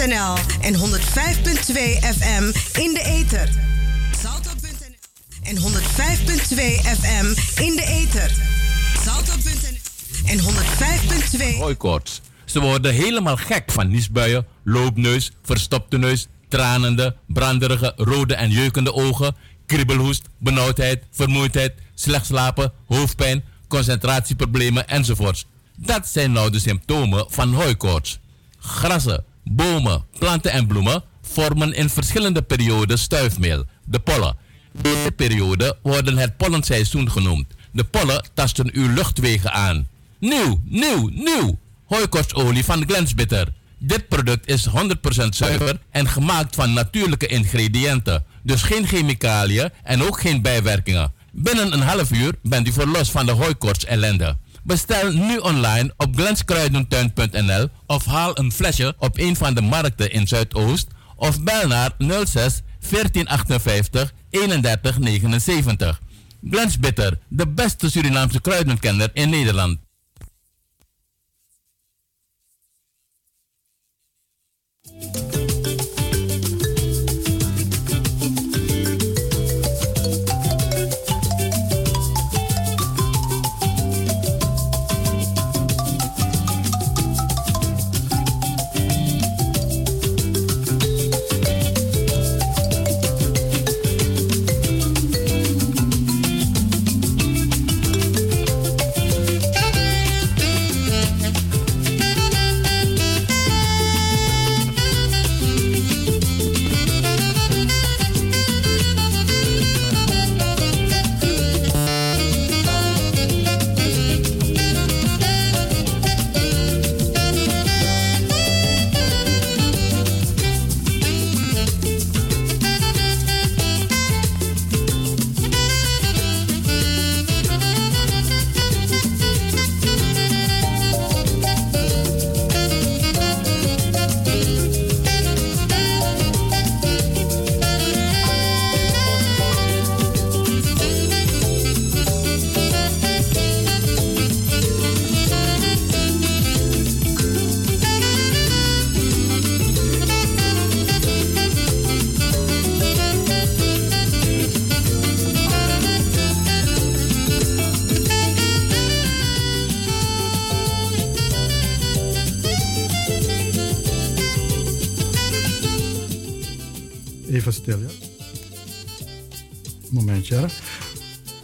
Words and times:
En 0.00 0.74
105.2 0.74 0.80
FM 2.00 2.44
in 2.78 2.94
de 2.94 3.02
ether. 3.04 3.48
Salto.nl 4.22 4.94
en 5.42 5.56
105.2 5.56 5.64
FM 7.00 7.26
in 7.62 7.76
de 7.76 7.84
ether. 7.86 8.32
Salto.nl 9.04 9.78
en 10.26 10.38
105.2 10.38 11.58
Hooikoorts. 11.58 12.20
Ze 12.44 12.60
worden 12.60 12.94
helemaal 12.94 13.36
gek 13.36 13.72
van 13.72 13.88
niesbuien, 13.88 14.46
loopneus, 14.64 15.32
verstopte 15.42 15.98
neus, 15.98 16.26
tranende, 16.48 17.16
branderige, 17.26 17.92
rode 17.96 18.34
en 18.34 18.50
jeukende 18.50 18.92
ogen, 18.92 19.36
kriebelhoest, 19.66 20.22
benauwdheid, 20.38 21.04
vermoeidheid, 21.10 21.72
slecht 21.94 22.26
slapen, 22.26 22.72
hoofdpijn, 22.86 23.44
concentratieproblemen 23.68 24.88
enzovoorts. 24.88 25.46
Dat 25.76 26.08
zijn 26.08 26.32
nou 26.32 26.50
de 26.50 26.60
symptomen 26.60 27.26
van 27.28 27.54
hooikoorts. 27.54 28.18
Grassen, 28.58 29.24
bomen, 29.50 30.04
planten 30.18 30.52
en 30.52 30.66
bloemen 30.66 31.02
vormen 31.22 31.72
in 31.72 31.88
verschillende 31.88 32.42
perioden 32.42 32.98
stuifmeel, 32.98 33.64
de 33.84 33.98
pollen. 33.98 34.36
Deze 34.80 35.10
perioden 35.16 35.76
worden 35.82 36.18
het 36.18 36.36
pollenseizoen 36.36 37.10
genoemd. 37.10 37.46
De 37.72 37.84
pollen 37.84 38.28
tasten 38.34 38.70
uw 38.72 38.92
luchtwegen 38.92 39.52
aan. 39.52 39.88
Nieuw, 40.18 40.60
nieuw, 40.64 41.08
nieuw! 41.12 41.58
Hooikortsolie 41.84 42.64
van 42.64 42.84
Glensbitter. 42.86 43.52
Dit 43.78 44.08
product 44.08 44.48
is 44.48 44.68
100% 44.68 44.72
zuiver 45.28 45.78
en 45.90 46.08
gemaakt 46.08 46.54
van 46.54 46.72
natuurlijke 46.72 47.26
ingrediënten. 47.26 48.24
Dus 48.42 48.62
geen 48.62 48.86
chemicaliën 48.86 49.70
en 49.82 50.02
ook 50.02 50.20
geen 50.20 50.42
bijwerkingen. 50.42 51.12
Binnen 51.32 51.72
een 51.72 51.80
half 51.80 52.10
uur 52.10 52.34
bent 52.42 52.68
u 52.68 52.72
verlost 52.72 53.10
van 53.10 53.26
de 53.26 53.32
hooikorts 53.32 53.84
ellende. 53.84 54.36
Bestel 54.62 55.12
nu 55.12 55.36
online 55.36 55.92
op 55.96 56.16
glenskruidentuin.nl 56.16 57.68
of 57.86 58.04
haal 58.04 58.38
een 58.38 58.52
flesje 58.52 58.94
op 58.98 59.18
een 59.18 59.36
van 59.36 59.54
de 59.54 59.60
markten 59.60 60.12
in 60.12 60.28
Zuidoost 60.28 60.86
of 61.16 61.42
bel 61.42 61.66
naar 61.66 61.92
06 61.98 62.60
1458 62.90 64.12
31 64.30 64.98
79. 64.98 66.00
Glens 66.50 66.78
Bitter, 66.78 67.18
de 67.28 67.48
beste 67.48 67.90
Surinaamse 67.90 68.40
kruidenkenner 68.40 69.10
in 69.12 69.30
Nederland. 69.30 69.78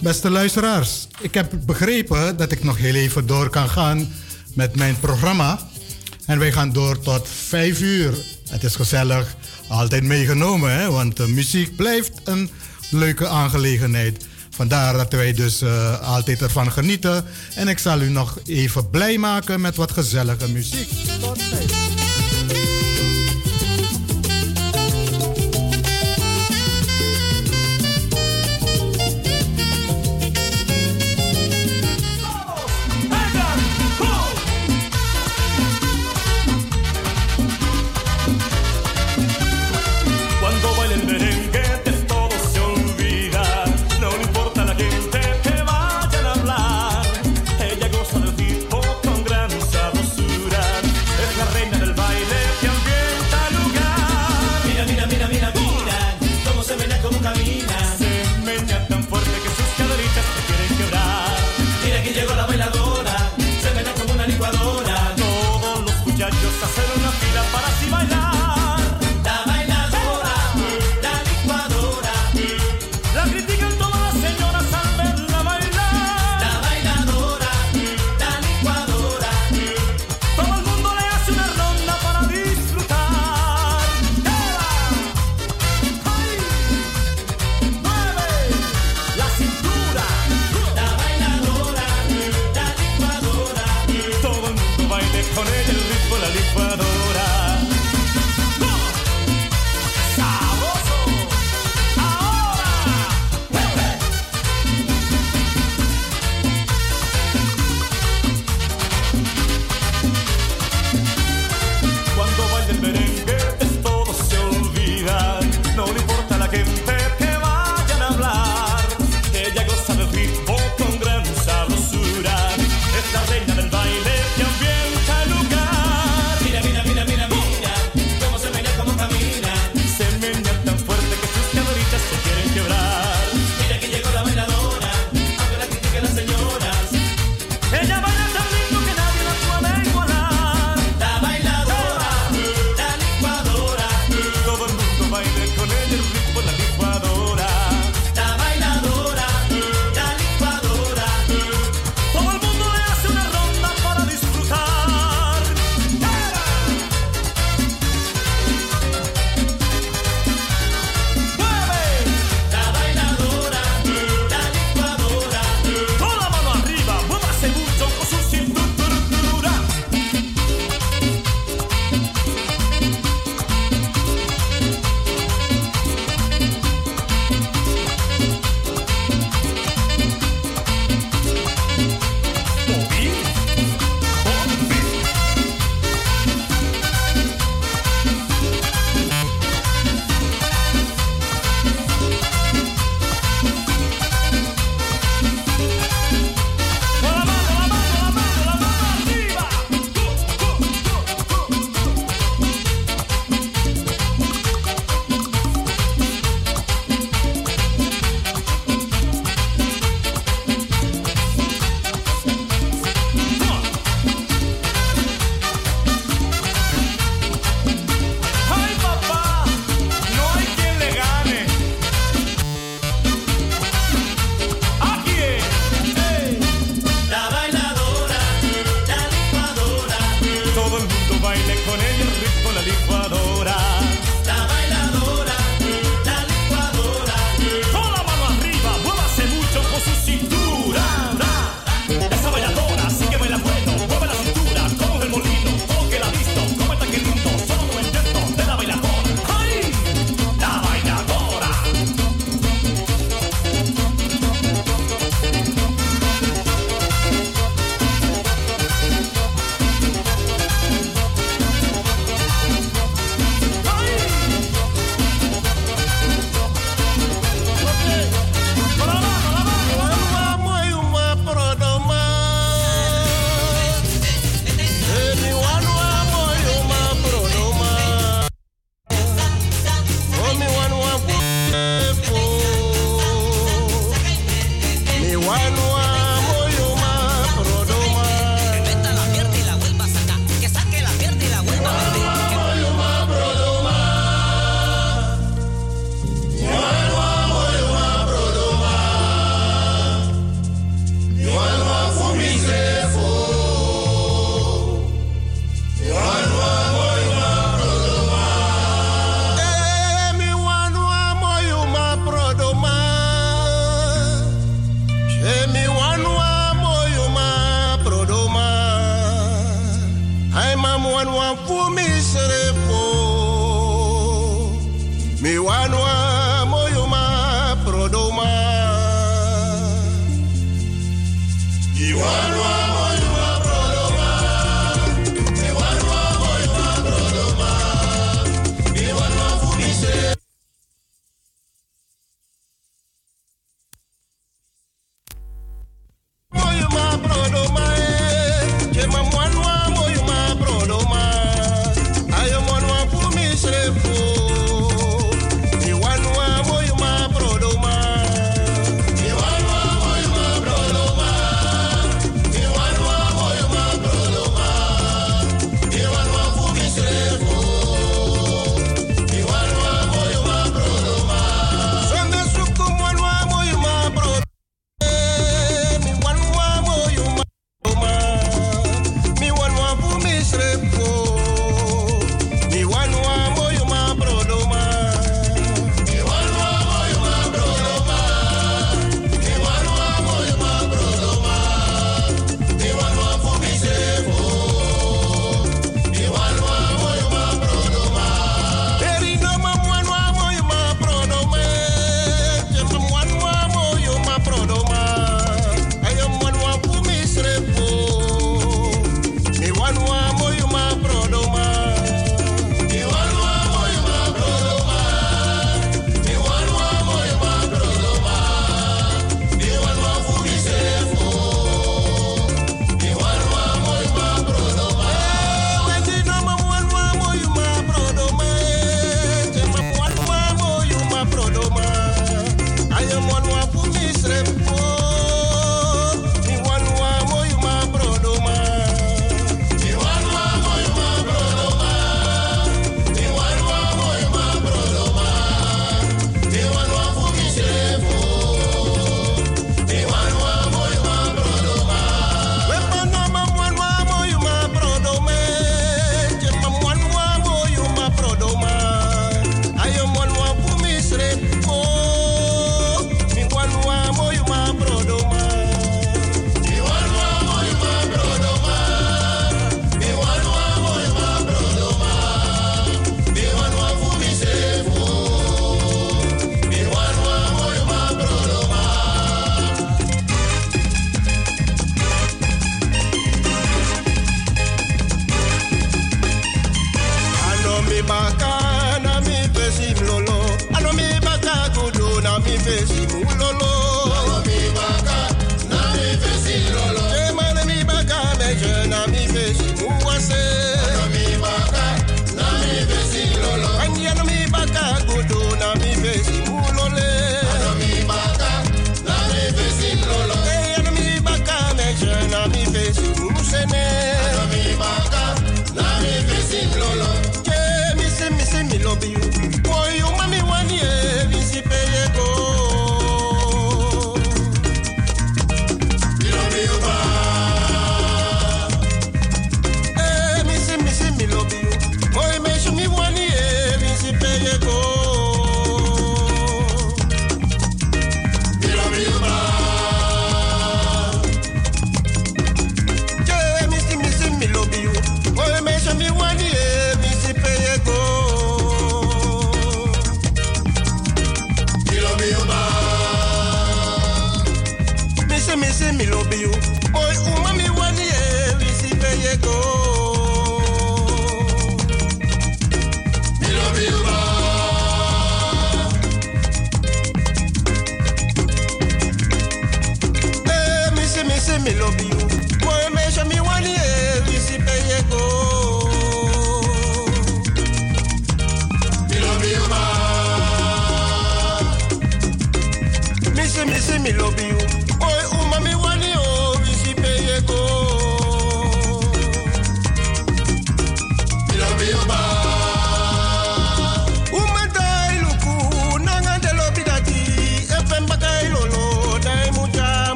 Beste 0.00 0.30
luisteraars, 0.30 1.06
ik 1.20 1.34
heb 1.34 1.52
begrepen 1.66 2.36
dat 2.36 2.52
ik 2.52 2.64
nog 2.64 2.76
heel 2.76 2.94
even 2.94 3.26
door 3.26 3.50
kan 3.50 3.68
gaan 3.68 4.12
met 4.54 4.76
mijn 4.76 5.00
programma. 5.00 5.58
En 6.26 6.38
wij 6.38 6.52
gaan 6.52 6.72
door 6.72 6.98
tot 6.98 7.28
5 7.28 7.80
uur. 7.80 8.14
Het 8.48 8.64
is 8.64 8.74
gezellig, 8.74 9.36
altijd 9.68 10.02
meegenomen, 10.02 10.72
hè? 10.78 10.90
want 10.90 11.16
de 11.16 11.28
muziek 11.28 11.76
blijft 11.76 12.12
een 12.24 12.50
leuke 12.90 13.28
aangelegenheid. 13.28 14.24
Vandaar 14.50 14.92
dat 14.92 15.12
wij 15.12 15.32
dus 15.32 15.62
eh, 15.62 16.00
altijd 16.00 16.42
ervan 16.42 16.72
genieten. 16.72 17.24
En 17.54 17.68
ik 17.68 17.78
zal 17.78 18.00
u 18.00 18.08
nog 18.08 18.38
even 18.44 18.90
blij 18.90 19.18
maken 19.18 19.60
met 19.60 19.76
wat 19.76 19.92
gezellige 19.92 20.50
muziek. 20.50 20.88
Tot 21.20 21.42
5 21.42 21.95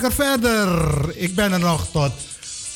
lekker 0.00 0.12
verder. 0.12 1.16
Ik 1.16 1.34
ben 1.34 1.52
er 1.52 1.58
nog 1.58 1.88
tot 1.92 2.12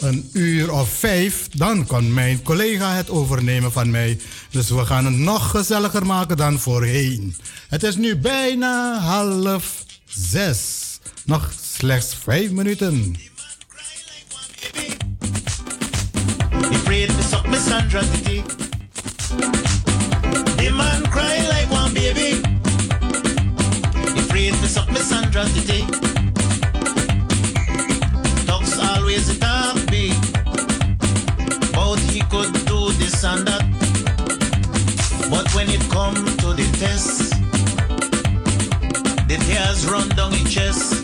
een 0.00 0.30
uur 0.32 0.72
of 0.72 0.88
vijf. 0.88 1.48
Dan 1.52 1.86
kan 1.86 2.14
mijn 2.14 2.42
collega 2.42 2.94
het 2.94 3.10
overnemen 3.10 3.72
van 3.72 3.90
mij. 3.90 4.18
Dus 4.50 4.70
we 4.70 4.86
gaan 4.86 5.04
het 5.04 5.16
nog 5.16 5.50
gezelliger 5.50 6.06
maken 6.06 6.36
dan 6.36 6.58
voorheen. 6.58 7.36
Het 7.68 7.82
is 7.82 7.96
nu 7.96 8.16
bijna 8.16 8.98
half 8.98 9.84
zes. 10.04 10.98
Nog 11.24 11.52
slechts 11.72 12.14
vijf 12.22 12.50
minuten. 12.50 13.16
Cry 21.10 21.46
like 21.48 21.70
one 21.70 21.92
baby. 21.92 22.48
Always 29.08 29.30
a 29.30 29.40
talk 29.40 29.74
big. 29.86 30.12
But 31.72 31.98
he 32.12 32.20
could 32.28 32.52
do 32.66 32.92
this 33.00 33.24
and 33.24 33.48
that. 33.48 33.64
But 35.30 35.48
when 35.54 35.70
it 35.70 35.80
come 35.88 36.14
to 36.14 36.48
the 36.52 36.68
test, 36.76 37.30
the 39.26 39.36
tears 39.46 39.86
run 39.90 40.10
down 40.10 40.32
his 40.32 40.52
chest. 40.52 41.02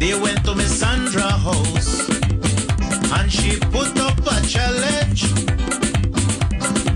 They 0.00 0.14
went 0.20 0.44
to 0.46 0.56
Miss 0.56 0.80
Sandra 0.80 1.30
house 1.30 2.08
and 3.16 3.30
she 3.30 3.60
put 3.70 3.96
up 4.00 4.18
a 4.18 4.44
challenge. 4.48 5.22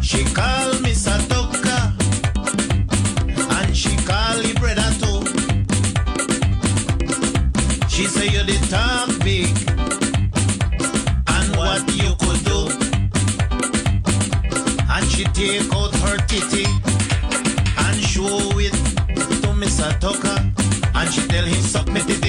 She 0.03 0.25
called 0.35 0.83
She 8.07 8.13
say 8.13 8.27
you 8.29 8.45
did 8.45 8.63
talk 8.71 9.09
big 9.25 9.49
and 11.35 11.57
what 11.57 11.83
you 11.93 12.15
could 12.23 12.41
do. 12.45 12.69
And 14.89 15.05
she 15.11 15.25
take 15.35 15.67
out 15.75 15.93
her 16.05 16.17
titty 16.29 16.67
and 17.79 17.97
show 18.01 18.61
it 18.61 18.75
to 19.43 19.53
Miss 19.55 19.81
Satoka 19.81 20.37
and 20.95 21.13
she 21.13 21.27
tell 21.27 21.45
him 21.45 21.61
suck 21.63 21.89
me 21.89 22.01
titty. 22.03 22.26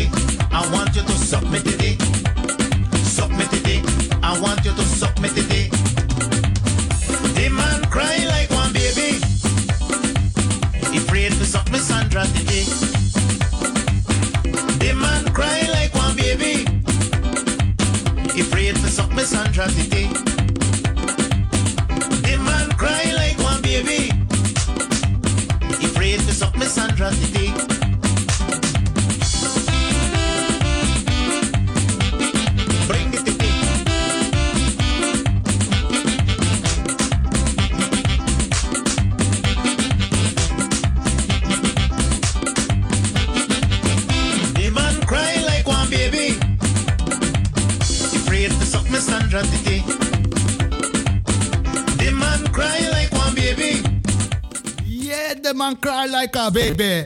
Like 56.22 56.36
a 56.36 56.50
baby. 56.50 57.06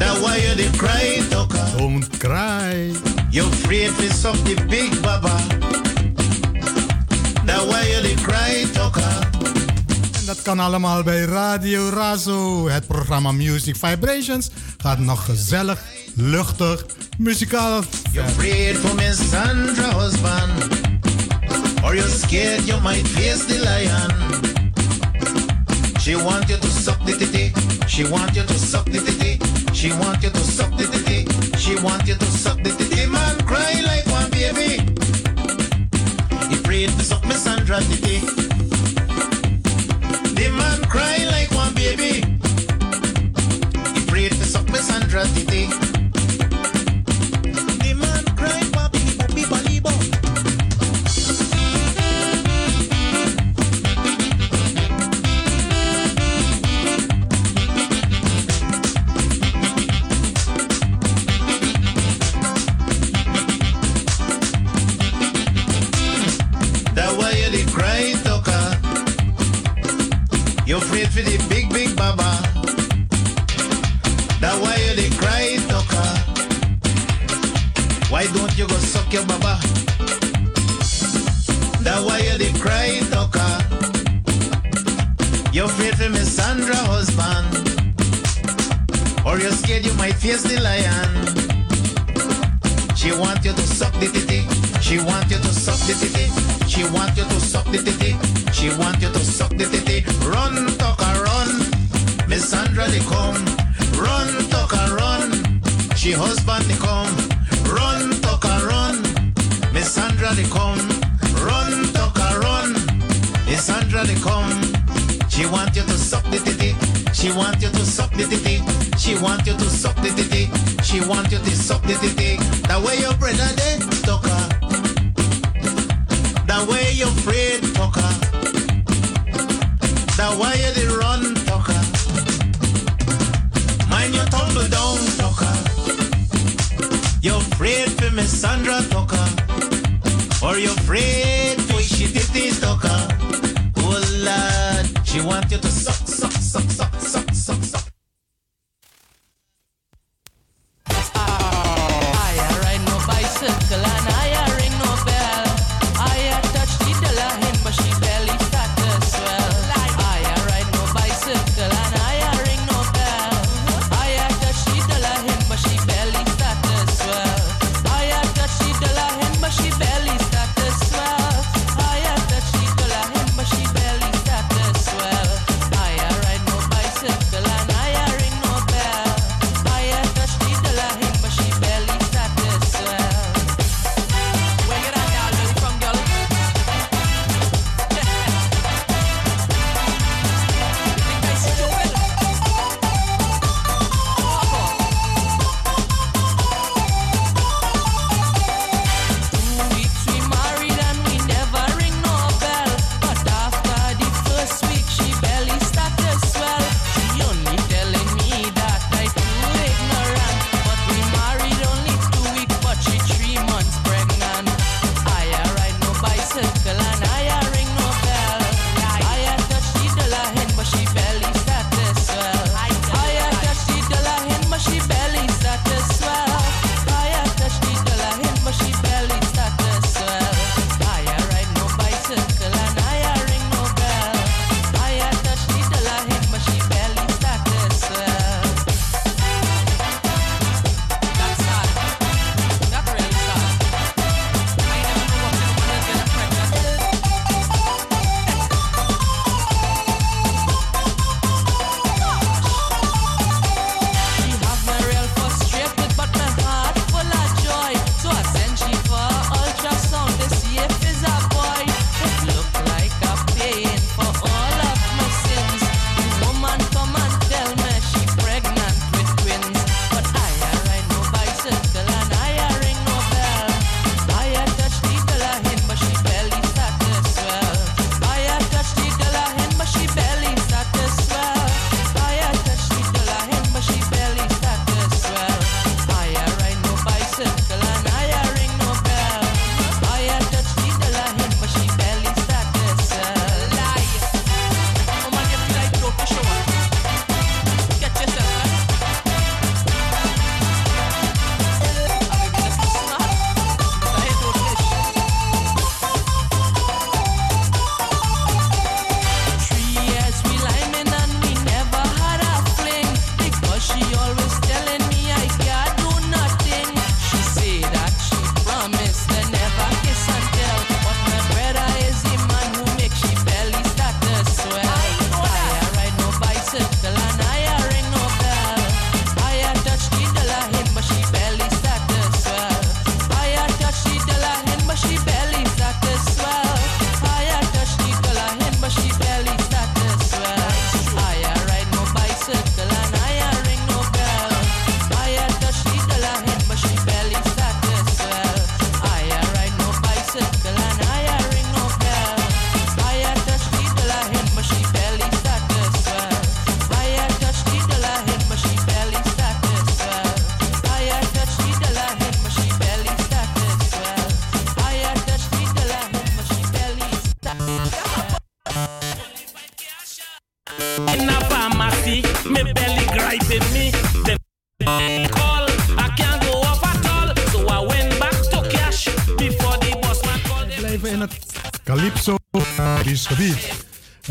That 0.00 0.14
why 0.22 0.36
you 0.44 0.54
dey 0.60 0.70
cry, 0.76 1.06
Toka. 1.30 1.62
Don't 1.78 2.04
cry. 2.20 2.92
You 3.30 3.44
afraid 3.46 3.90
to 4.00 4.08
suck 4.12 4.36
the 4.44 4.54
big 4.68 4.90
baba. 5.02 5.34
That 7.46 7.62
why 7.68 7.82
you 7.92 8.00
dey 8.02 8.16
cry, 8.22 8.66
Toka. 8.74 9.10
En 10.18 10.26
dat 10.26 10.42
kan 10.42 10.58
allemaal 10.58 11.02
bij 11.02 11.24
Radio 11.24 11.88
Razo. 11.88 12.68
Het 12.68 12.86
programma 12.86 13.32
Music 13.32 13.76
Vibrations 13.76 14.50
gaat 14.78 14.98
nog 14.98 15.24
gezellig, 15.24 15.80
luchtig, 16.14 16.84
muzikaal. 17.18 17.82
You're 18.12 18.28
afraid 18.28 18.76
for 18.76 18.94
Miss 18.94 19.18
Sandra 19.30 19.92
husband. 20.00 20.78
Or 21.84 21.94
you're 21.94 22.10
scared 22.10 22.66
you 22.66 22.80
might 22.80 23.08
face 23.08 23.44
the 23.46 23.58
lion. 23.58 24.09
She 26.00 26.16
want 26.16 26.48
you 26.48 26.56
to 26.56 26.66
suck 26.66 26.98
the 27.04 27.12
titty. 27.12 27.52
She 27.86 28.04
want 28.10 28.34
you 28.34 28.42
to 28.42 28.54
suck 28.54 28.86
the 28.86 29.00
titty. 29.00 29.38
She 29.74 29.90
want 29.92 30.22
you 30.22 30.30
to 30.30 30.38
suck 30.38 30.70
the 30.70 30.86
titty. 30.86 31.26
She 31.58 31.74
want 31.84 32.06
you 32.08 32.14
to 32.14 32.24
suck 32.24 32.56
the 32.62 32.70
titty. 32.70 33.06
Man 33.06 33.38
cry 33.44 33.82
like 33.84 34.06
one 34.06 34.30
baby. 34.30 34.80
He 36.48 36.62
prayed 36.62 36.88
to 36.88 37.04
suck 37.04 37.22
Miss 37.26 37.42
Sandra 37.44 37.80
titty. 37.80 38.20
The 40.40 40.48
man 40.56 40.80
cry 40.88 41.18
like 41.30 41.50
one 41.52 41.74
baby. 41.74 42.24
He 43.94 44.06
prayed 44.06 44.32
to 44.32 44.44
suck 44.44 44.66
Miss 44.70 44.88
Sandra 44.88 45.24
titty. 45.24 45.89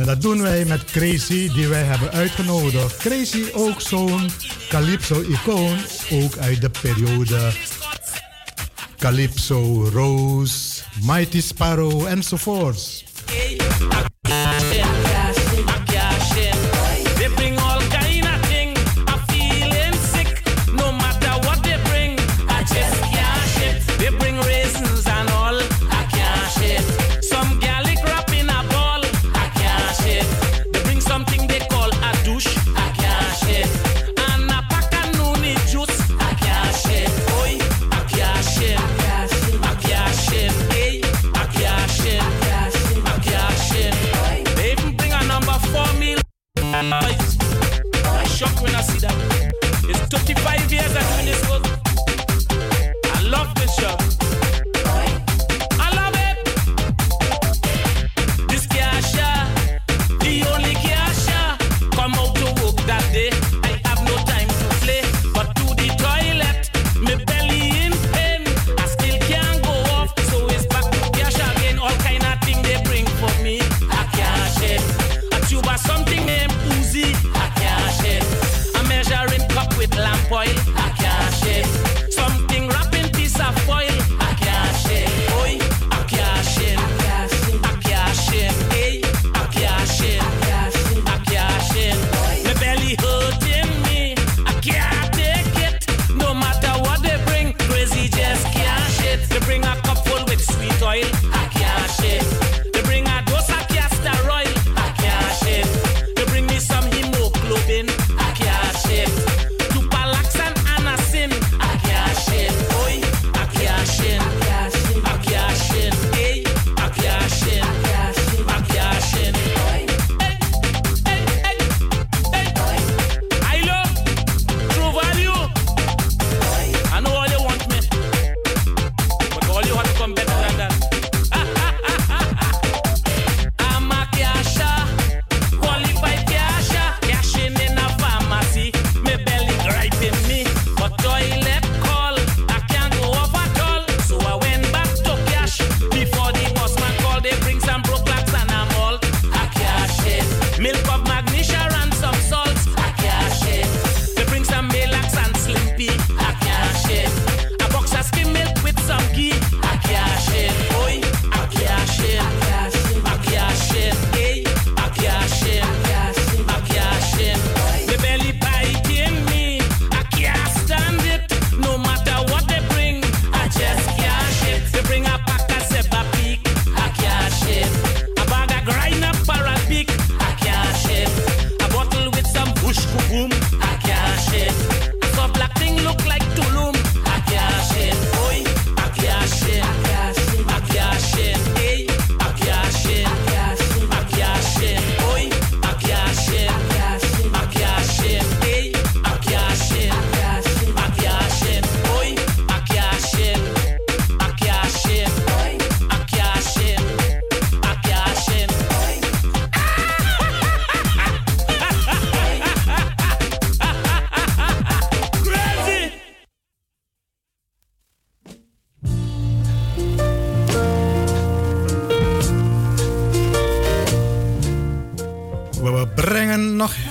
dat 0.09 0.21
doen 0.21 0.41
wij 0.41 0.65
met 0.65 0.83
Crazy, 0.85 1.53
die 1.53 1.67
wij 1.67 1.83
hebben 1.83 2.11
uitgenodigd. 2.11 2.97
Crazy, 2.97 3.43
ook 3.53 3.81
zo'n 3.81 4.29
Calypso-icoon, 4.69 5.77
ook 6.11 6.37
uit 6.37 6.61
de 6.61 6.69
periode 6.81 7.51
Calypso, 8.97 9.89
Rose, 9.93 10.81
Mighty 11.01 11.41
Sparrow 11.41 12.05
enzovoorts. 12.05 13.03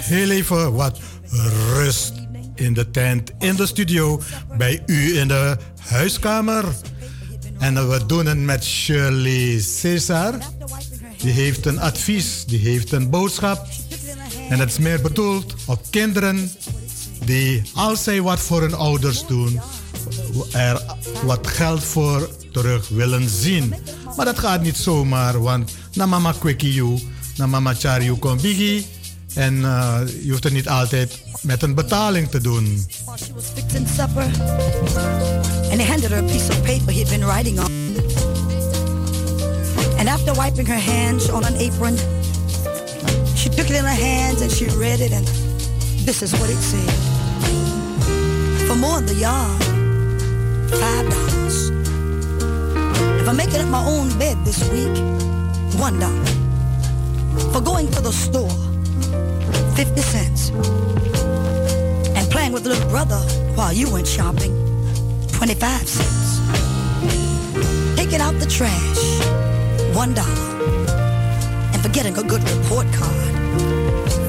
heel 0.01 0.31
even 0.31 0.73
wat 0.73 0.99
rust 1.75 2.13
in 2.55 2.75
de 2.75 2.91
tent, 2.91 3.31
in 3.39 3.57
de 3.57 3.67
studio, 3.67 4.23
bij 4.57 4.83
u 4.87 5.19
in 5.19 5.29
de 5.29 5.57
huiskamer. 5.79 6.65
En 7.59 7.89
we 7.89 8.07
doen 8.07 8.27
het 8.27 8.39
met 8.39 8.65
Shirley 8.65 9.61
Cesar. 9.61 10.35
Die 11.17 11.33
heeft 11.33 11.67
een 11.67 11.81
advies, 11.81 12.45
die 12.47 12.59
heeft 12.59 12.93
een 12.93 13.11
boodschap. 13.11 13.67
En 14.49 14.59
het 14.59 14.71
is 14.71 14.79
meer 14.79 15.01
bedoeld 15.01 15.55
op 15.67 15.83
kinderen 15.91 16.51
die, 17.25 17.63
als 17.75 18.05
zij 18.05 18.21
wat 18.21 18.41
voor 18.41 18.61
hun 18.61 18.75
ouders 18.75 19.27
doen, 19.27 19.61
er 20.53 20.83
wat 21.25 21.47
geld 21.47 21.85
voor 21.85 22.31
terug 22.53 22.89
willen 22.89 23.29
zien. 23.29 23.75
Maar 24.17 24.27
dat 24.27 24.39
gaat 24.39 24.63
niet 24.63 24.77
zomaar, 24.77 25.43
want 25.43 25.71
na 25.93 26.07
mama 26.07 26.33
quickie 26.39 26.73
you, 26.73 27.01
na 27.37 27.47
mama 27.47 27.75
chario 27.75 28.17
kon 28.17 28.41
biggie 28.41 28.87
En 29.35 29.55
uh, 29.55 30.01
je 30.23 30.31
hoeft 30.31 30.45
het 30.45 30.53
niet 30.53 30.69
altijd 30.69 31.21
met 31.43 31.63
een 31.63 31.75
betaling 31.75 32.29
te 32.29 32.41
doen. 32.41 32.87
And 35.71 35.81
he 35.81 35.85
handed 35.85 36.11
her 36.11 36.19
a 36.19 36.23
piece 36.23 36.51
of 36.51 36.63
paper 36.63 36.93
he'd 36.93 37.09
been 37.09 37.25
writing 37.25 37.59
on. 37.59 37.67
And 39.99 40.09
after 40.09 40.35
wiping 40.35 40.67
her 40.67 40.81
hands 40.81 41.31
on 41.31 41.45
an 41.45 41.55
apron, 41.57 41.97
she 43.35 43.49
took 43.49 43.69
it 43.69 43.77
in 43.77 43.85
her 43.85 44.01
hands 44.03 44.41
and 44.41 44.51
she 44.51 44.67
read 44.67 45.01
it 45.01 45.13
and 45.13 45.27
this 46.05 46.23
is 46.23 46.33
what 46.33 46.51
it 46.51 46.63
said. 46.63 46.93
For 48.67 48.77
more 48.77 48.99
in 48.99 49.07
the 49.07 49.15
yard, 49.15 49.63
five 50.71 51.11
dollars. 51.11 51.71
If 53.21 53.29
I 53.29 53.33
make 53.33 53.55
it 53.55 53.61
up 53.61 53.69
my 53.69 53.85
own 53.85 54.09
bed 54.19 54.37
this 54.45 54.63
week, 54.71 54.97
one 55.79 55.99
dollar. 55.99 56.25
For 57.53 57.61
going 57.61 57.91
to 57.91 58.01
the 58.01 58.13
store, 58.13 58.68
50 59.79 60.01
cents. 60.01 60.51
And 62.17 62.29
playing 62.33 62.51
with 62.51 62.67
little 62.67 62.89
brother 62.91 63.21
while 63.55 63.73
you 63.73 63.89
went 63.89 64.09
shopping, 64.09 64.53
25 65.31 65.87
cents. 65.87 66.41
Taking 67.95 68.21
out 68.21 68.37
the 68.41 68.47
trash, 68.47 68.99
$1. 69.95 70.19
And 71.73 71.81
for 71.81 71.91
getting 71.91 72.19
a 72.19 72.25
good 72.25 72.43
report 72.51 72.93
card, 72.93 73.35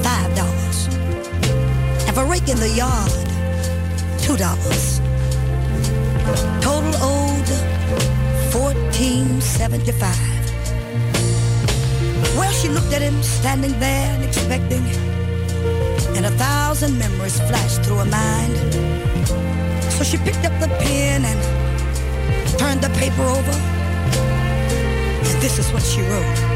$5. 0.06 2.06
And 2.06 2.14
for 2.14 2.26
raking 2.26 2.60
the 2.60 2.68
yard, 2.68 3.10
$2. 4.22 4.38
Total 6.62 6.94
owed, 7.02 7.50
1475. 8.54 10.14
Well, 12.36 12.52
she 12.52 12.68
looked 12.68 12.92
at 12.92 13.02
him 13.02 13.20
standing 13.24 13.76
there 13.80 14.14
and 14.14 14.22
expecting 14.22 15.09
and 16.16 16.26
a 16.26 16.30
thousand 16.30 16.98
memories 16.98 17.38
flashed 17.48 17.82
through 17.82 17.96
her 17.96 18.04
mind. 18.04 18.56
So 19.92 20.04
she 20.04 20.16
picked 20.18 20.44
up 20.44 20.58
the 20.60 20.68
pen 20.80 21.24
and 21.24 22.58
turned 22.58 22.80
the 22.82 22.90
paper 22.98 23.22
over, 23.22 23.56
and 25.28 25.42
this 25.42 25.58
is 25.58 25.72
what 25.72 25.82
she 25.82 26.00
wrote. 26.02 26.49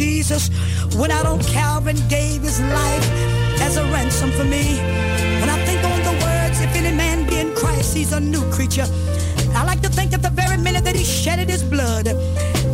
Jesus 0.00 0.48
out 1.10 1.26
on 1.26 1.40
Calvary 1.40 1.92
and 1.92 2.08
gave 2.08 2.40
his 2.40 2.58
life 2.58 3.06
as 3.60 3.76
a 3.76 3.84
ransom 3.92 4.30
for 4.30 4.44
me. 4.44 4.78
When 5.40 5.50
I 5.50 5.58
think 5.66 5.84
on 5.84 6.00
the 6.08 6.16
words, 6.24 6.58
if 6.60 6.74
any 6.74 6.96
man 6.96 7.26
be 7.28 7.38
in 7.38 7.54
Christ, 7.54 7.94
he's 7.94 8.12
a 8.12 8.20
new 8.20 8.42
creature. 8.50 8.86
I 9.54 9.62
like 9.64 9.82
to 9.82 9.90
think 9.90 10.10
that 10.12 10.22
the 10.22 10.30
very 10.30 10.56
minute 10.56 10.84
that 10.84 10.96
he 10.96 11.04
shedded 11.04 11.50
his 11.50 11.62
blood, 11.62 12.06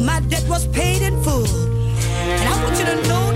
my 0.01 0.21
debt 0.29 0.47
was 0.49 0.69
paid 0.69 1.03
in 1.03 1.21
full. 1.25 1.49
And 2.41 2.49
I 2.49 2.63
want 2.63 2.79
you 2.79 2.85
to 2.85 3.09
know 3.09 3.36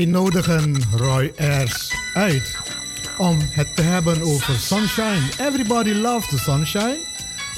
Wij 0.00 0.08
nodigen 0.08 0.82
Roy 0.96 1.32
Ayers 1.36 1.92
uit 2.14 2.56
om 3.18 3.38
het 3.40 3.76
te 3.76 3.82
hebben 3.82 4.22
over 4.22 4.54
sunshine. 4.58 5.28
Everybody 5.38 5.92
loves 5.92 6.28
the 6.28 6.38
sunshine, 6.38 6.98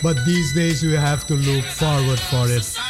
but 0.00 0.24
these 0.24 0.54
days 0.54 0.80
we 0.80 0.98
have 0.98 1.26
to 1.26 1.36
look 1.36 1.64
forward 1.64 2.20
for 2.20 2.50
it. 2.50 2.80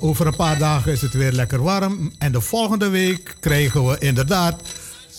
Over 0.00 0.26
een 0.26 0.36
paar 0.36 0.58
dagen 0.58 0.92
is 0.92 1.00
het 1.00 1.12
weer 1.12 1.32
lekker 1.32 1.62
warm 1.62 2.12
en 2.18 2.32
de 2.32 2.40
volgende 2.40 2.88
week 2.88 3.36
krijgen 3.40 3.86
we 3.86 3.96
inderdaad 3.98 4.62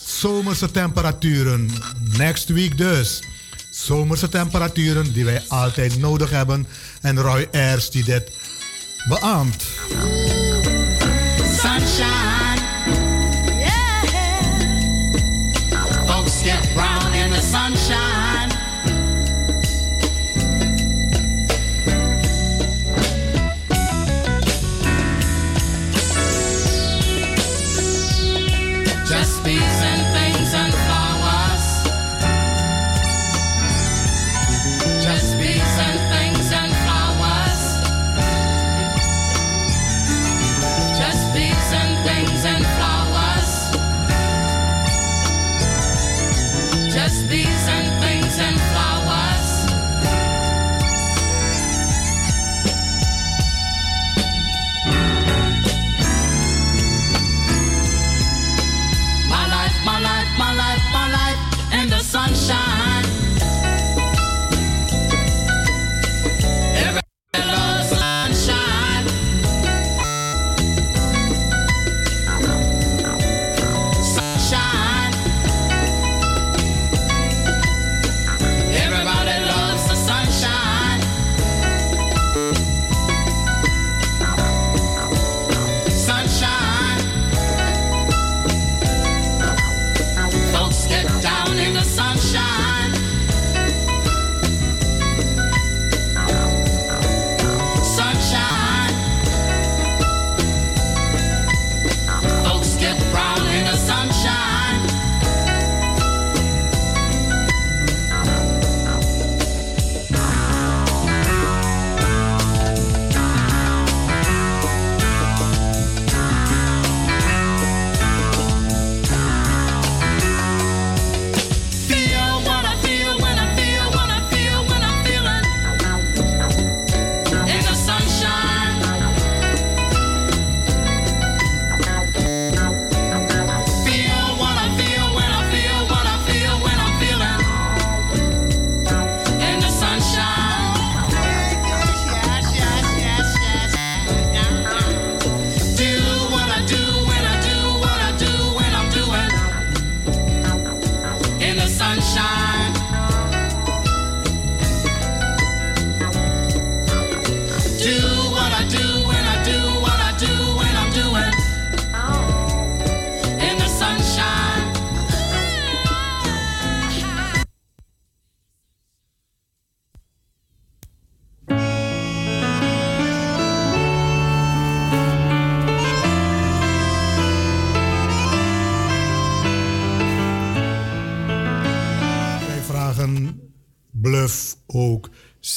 zomerse 0.06 0.70
temperaturen. 0.70 1.70
Next 2.16 2.48
week 2.48 2.78
dus. 2.78 3.22
Zomerse 3.70 4.28
temperaturen 4.28 5.12
die 5.12 5.24
wij 5.24 5.42
altijd 5.48 5.98
nodig 5.98 6.30
hebben. 6.30 6.66
En 7.00 7.20
Roy 7.20 7.48
Ayers 7.52 7.90
die 7.90 8.04
dit 8.04 8.32
beaamt. 9.08 9.64
Sunshine. 11.60 12.49
Folks 16.40 16.52
get 16.52 16.74
brown 16.74 17.14
in 17.14 17.30
the 17.30 17.40
sunshine. 17.40 18.48
Just 29.06 29.44
bees 29.44 29.60
and 29.60 29.99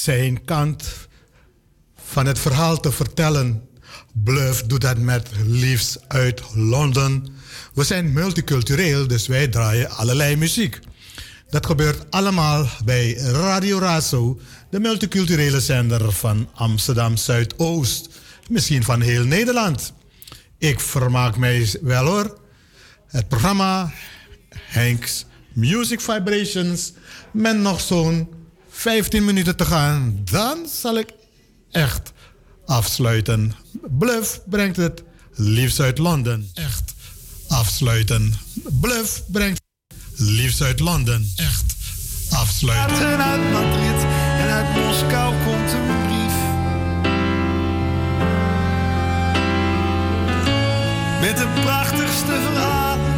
zijn 0.04 0.45
kant 0.45 0.84
van 1.95 2.26
het 2.26 2.39
verhaal 2.39 2.80
te 2.80 2.91
vertellen. 2.91 3.70
Bluff 4.14 4.64
doet 4.64 4.82
dat 4.82 4.97
met 4.97 5.30
liefst 5.45 5.99
uit 6.08 6.41
Londen. 6.54 7.28
We 7.74 7.84
zijn 7.84 8.14
multicultureel, 8.14 9.08
dus 9.08 9.28
wij 9.28 9.47
draaien 9.47 9.89
allerlei 9.89 10.36
muziek. 10.36 10.80
Dat 11.49 11.66
gebeurt 11.66 12.12
allemaal 12.12 12.68
bij 12.86 13.14
Radio 13.14 13.80
Razo, 13.80 14.39
de 14.70 14.80
multiculturele 14.80 15.60
zender 15.60 16.12
van 16.12 16.49
Amsterdam 16.54 17.18
Zuidoost. 17.18 18.10
Misschien 18.49 18.84
van 18.84 19.01
heel 19.01 19.26
Nederland. 19.26 19.93
Ik 20.58 20.80
vermaak 20.80 21.38
mij 21.38 21.70
wel 21.82 22.06
hoor. 22.06 22.38
Het 23.08 23.28
programma 23.28 23.93
Hanks 24.70 25.26
Music 25.54 26.01
Vibrations. 26.01 26.93
Met 27.32 27.58
nog 27.58 27.82
zo'n 27.82 28.41
15 28.84 29.26
minuten 29.26 29.56
te 29.56 29.66
gaan. 29.66 30.22
Dan 30.32 30.58
zal 30.82 30.98
ik 30.98 31.10
echt 31.72 32.12
afsluiten. 32.66 33.54
Bluff 33.98 34.42
brengt 34.46 34.78
het 34.78 35.04
liefst 35.34 35.80
uit 35.80 35.98
Londen. 35.98 36.50
Echt 36.54 36.94
afsluiten. 37.48 38.34
Bluff 38.82 39.24
brengt 39.28 39.62
liefst 40.16 40.62
uit 40.62 40.80
Londen. 40.80 41.32
Echt 41.36 41.76
afsluiten. 42.30 43.12
En 43.12 43.22
uit 43.22 43.52
Madrid 43.52 44.04
en 44.40 44.50
uit 44.50 44.76
Moskou 44.76 45.34
komt 45.44 45.72
een 45.72 45.88
brief. 46.06 46.36
Met 51.22 51.38
de 51.38 51.62
prachtigste 51.62 52.26
verhalen. 52.26 53.12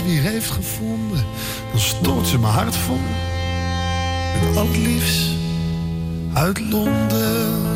Huis 0.00 0.12
weer 0.12 0.30
heeft 0.32 0.50
gevonden, 0.50 1.24
dan 1.70 1.80
stort 1.80 2.26
ze 2.26 2.38
mijn 2.38 2.52
hart 2.52 2.76
vol. 2.76 3.00
Met 4.42 4.56
al 4.56 4.66
het 4.66 4.76
liefst 4.76 5.28
uit 6.32 6.60
Londen. 6.60 7.68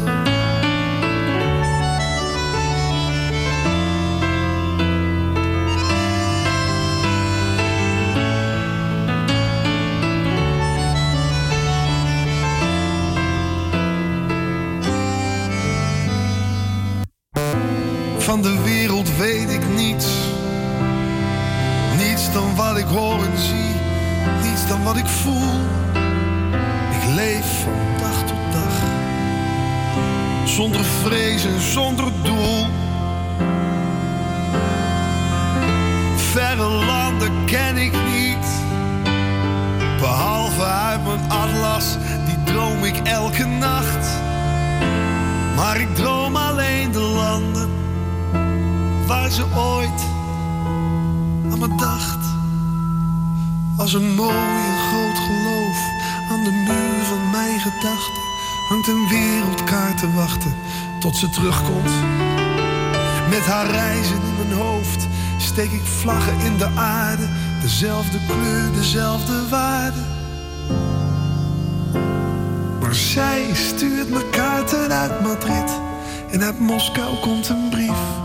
Van 18.18 18.42
de 18.42 18.62
wereld 18.64 19.16
weet 19.16 19.50
ik 19.50 19.68
niets. 19.68 19.73
Ik 22.84 22.96
hoor 22.96 23.24
en 23.24 23.38
zie. 23.38 23.74
Niets 24.42 24.66
dan 24.68 24.82
wat 24.82 24.96
ik 24.96 25.06
voel. 25.06 25.52
Ik 26.90 27.14
leef 27.14 27.62
van 27.62 27.98
dag 27.98 28.18
tot 28.18 28.52
dag. 28.52 28.74
Zonder 30.44 30.84
vrees 30.84 31.44
en 31.44 31.60
zonder 31.60 32.04
doel. 32.22 32.66
Verre 36.16 36.68
landen 36.68 37.44
ken 37.44 37.76
ik 37.76 37.92
niet. 37.92 38.46
Behalve 40.00 40.62
uit 40.62 41.04
mijn 41.04 41.30
atlas, 41.30 41.96
die 42.26 42.54
droom 42.54 42.84
ik 42.84 42.96
elke 42.96 43.44
nacht. 43.44 44.08
Maar 45.56 45.80
ik 45.80 45.94
droom 45.94 46.36
alleen 46.36 46.92
de 46.92 47.00
landen 47.00 47.70
waar 49.06 49.30
ze 49.30 49.44
ooit 49.54 50.02
aan 51.50 51.58
me 51.58 51.74
dacht. 51.76 52.23
Als 53.76 53.92
een 53.92 54.14
mooi 54.14 54.36
en 54.36 54.78
groot 54.88 55.18
geloof 55.18 55.78
aan 56.30 56.44
de 56.44 56.50
muur 56.50 57.04
van 57.04 57.30
mijn 57.30 57.60
gedachten 57.60 58.22
hangt 58.68 58.88
een 58.88 59.08
wereldkaart 59.08 59.98
te 59.98 60.12
wachten 60.12 60.54
tot 61.00 61.16
ze 61.16 61.30
terugkomt. 61.30 61.90
Met 63.30 63.46
haar 63.46 63.70
reizen 63.70 64.16
in 64.16 64.36
mijn 64.36 64.60
hoofd 64.60 65.06
steek 65.38 65.70
ik 65.70 65.84
vlaggen 65.84 66.40
in 66.40 66.56
de 66.56 66.68
aarde, 66.76 67.28
dezelfde 67.62 68.18
kleur, 68.26 68.72
dezelfde 68.72 69.48
waarde. 69.48 70.00
Maar 72.80 72.94
zij 72.94 73.50
stuurt 73.52 74.10
me 74.10 74.28
kaarten 74.30 74.92
uit 74.92 75.20
Madrid 75.20 75.80
en 76.30 76.42
uit 76.42 76.58
Moskou 76.58 77.16
komt 77.20 77.48
een 77.48 77.68
brief. 77.70 78.23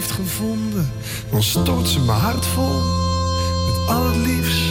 Heeft 0.00 0.12
gevonden, 0.12 0.92
dan 1.30 1.42
stort 1.42 1.88
ze 1.88 2.00
mijn 2.00 2.18
hart 2.18 2.46
vol 2.46 2.80
met 3.66 3.88
al 3.88 4.06
het 4.06 4.16
liefst 4.16 4.62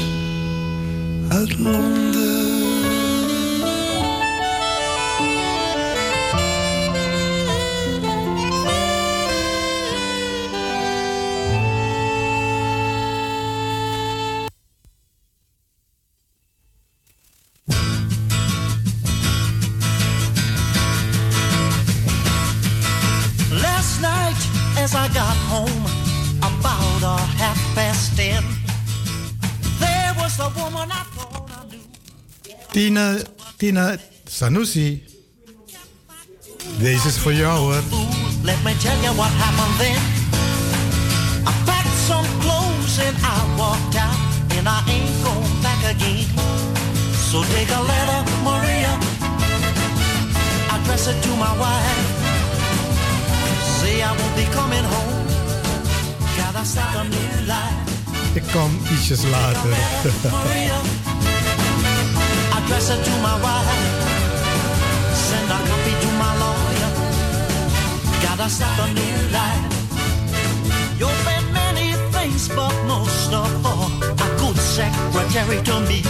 uit 1.28 1.58
Londen. 1.58 2.39
Tina, 32.80 33.18
Tina 33.58 33.96
Sanusi. 34.26 35.04
Deze 36.78 37.08
is 37.08 37.18
voor 37.18 37.34
jou 37.34 37.60
hoor. 37.60 37.82
Let 38.42 38.64
me 38.64 38.78
tell 38.78 39.02
you 39.02 39.16
what 39.16 39.30
happened 39.32 39.78
then. 39.80 40.02
I 41.46 41.54
packed 41.66 41.98
some 42.08 42.28
clothes 42.40 43.00
and 43.00 43.18
I 43.18 43.58
walked 43.58 43.96
out, 43.96 44.18
and 44.58 44.68
I 44.68 44.80
ain't 44.88 45.24
going 45.24 45.62
back 45.62 45.84
again. 45.94 46.26
So 47.30 47.44
take 47.44 47.72
a 47.76 47.82
letter, 47.82 48.24
Maria, 48.44 48.98
address 50.70 51.08
it 51.08 51.22
to 51.22 51.30
my 51.36 51.54
wife. 51.64 52.08
Say 53.80 54.02
I 54.02 54.12
won't 54.20 54.36
be 54.36 54.46
coming 54.58 54.86
home. 54.94 55.28
Gotta 56.38 56.66
start 56.66 56.96
a 56.96 57.04
new 57.04 57.46
life. 57.46 57.90
Ik 58.34 58.44
kom 58.52 58.72
ietsjes 58.92 59.24
later. 59.24 59.70
Address 62.70 62.90
to 62.90 63.12
my 63.22 63.36
wife. 63.42 63.66
Send 65.14 65.50
a 65.50 65.60
copy 65.70 65.94
to 66.04 66.10
my 66.22 66.32
lawyer. 66.44 66.92
Gotta 68.22 68.50
start 68.50 68.80
a 68.80 68.94
new 68.94 69.18
life. 69.34 69.66
You've 71.00 71.22
been 71.26 71.54
many 71.54 71.94
things, 72.14 72.48
but 72.50 72.74
most 72.86 73.34
of 73.34 73.66
all, 73.66 73.90
a 74.04 74.30
good 74.40 74.58
secretary 74.58 75.62
to 75.64 75.80
me. 75.90 76.04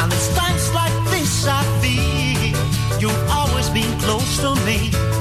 And 0.00 0.12
it's 0.12 0.28
times 0.36 0.72
like 0.74 0.96
this 1.10 1.46
I 1.46 1.62
feel 1.80 2.56
you've 3.00 3.30
always 3.30 3.68
been 3.70 3.92
close 4.00 4.38
to 4.40 4.54
me. 4.66 5.13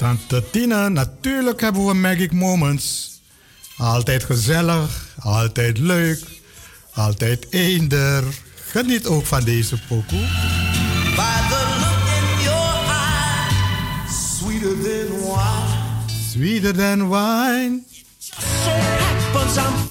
Tante 0.00 0.50
Tina, 0.50 0.88
natuurlijk 0.88 1.60
hebben 1.60 1.86
we 1.86 1.94
Magic 1.94 2.32
Moments. 2.32 3.10
Altijd 3.76 4.24
gezellig, 4.24 5.16
altijd 5.18 5.78
leuk, 5.78 6.20
altijd 6.94 7.46
eender. 7.50 8.24
Geniet 8.70 9.06
ook 9.06 9.26
van 9.26 9.44
deze 9.44 9.78
pokoe. 9.88 10.26
By 11.16 11.36
the 11.48 11.76
look 11.80 12.08
in 12.16 12.42
your 12.42 12.84
eye, 12.88 13.52
sweeter 14.38 14.74
than 14.82 15.20
wine. 15.20 16.08
Sweeter 16.30 16.76
than 16.76 17.08
wine. 17.08 17.82
So 18.18 18.70
happens 18.70 19.56
I'm 19.56 19.90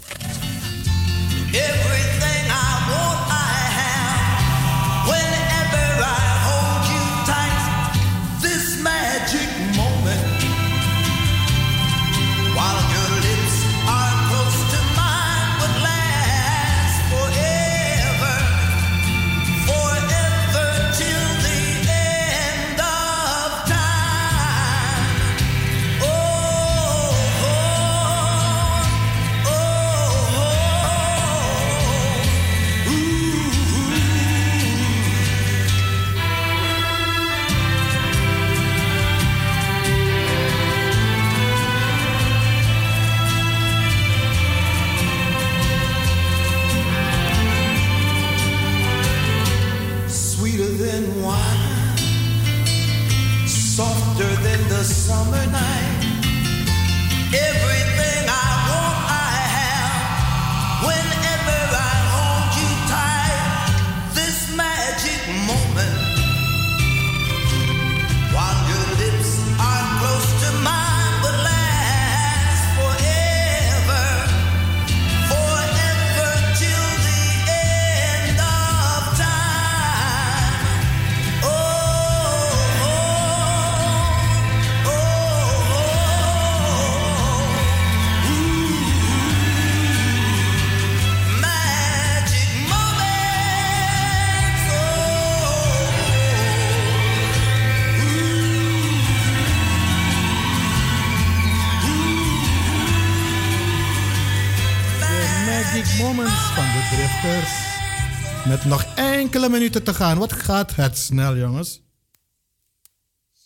enkele 109.30 109.50
minuten 109.50 109.84
te 109.84 109.94
gaan. 109.94 110.18
Wat 110.18 110.34
gaat 110.34 110.76
het 110.76 110.98
snel, 110.98 111.38
jongens? 111.38 111.82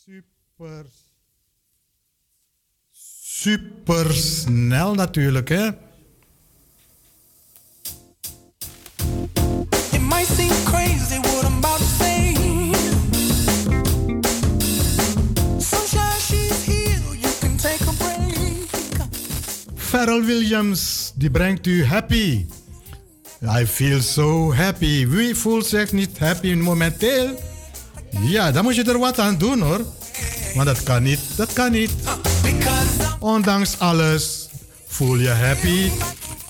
Super. 0.05 0.85
Super 3.21 4.13
snel 4.13 4.93
natuurlijk, 4.93 5.49
hè? 5.49 5.67
It 9.91 10.01
might 10.01 10.27
seem 10.27 10.63
crazy 10.63 11.19
what 11.19 11.43
I'm 11.43 11.57
about 11.57 11.77
to 11.77 11.83
say. 11.83 12.33
Sunshine, 15.59 16.19
she's 16.19 16.65
here. 16.65 17.17
You 17.19 17.31
can 17.39 17.57
take 17.57 17.83
a 17.87 17.93
break. 17.97 18.67
Pharrell 19.75 20.25
Williams, 20.25 21.11
die 21.15 21.31
brengt 21.31 21.67
u 21.67 21.85
happy. 21.85 22.45
I 23.45 23.65
feel 23.65 24.01
so 24.01 24.53
happy. 24.53 25.07
Wie 25.07 25.35
voelt 25.35 25.65
zich 25.65 25.91
niet 25.91 26.17
happy 26.17 26.53
momenteel? 26.53 27.39
Ja, 28.21 28.51
dan 28.51 28.63
moet 28.63 28.75
je 28.75 28.83
er 28.83 28.99
wat 28.99 29.19
aan 29.19 29.37
doen 29.37 29.61
hoor. 29.61 29.81
Maar 30.55 30.65
dat 30.65 30.83
kan 30.83 31.03
niet, 31.03 31.19
dat 31.35 31.53
kan 31.53 31.71
niet. 31.71 31.91
Ondanks 33.19 33.79
alles 33.79 34.49
voel 34.87 35.15
je 35.15 35.29
happy. 35.29 35.89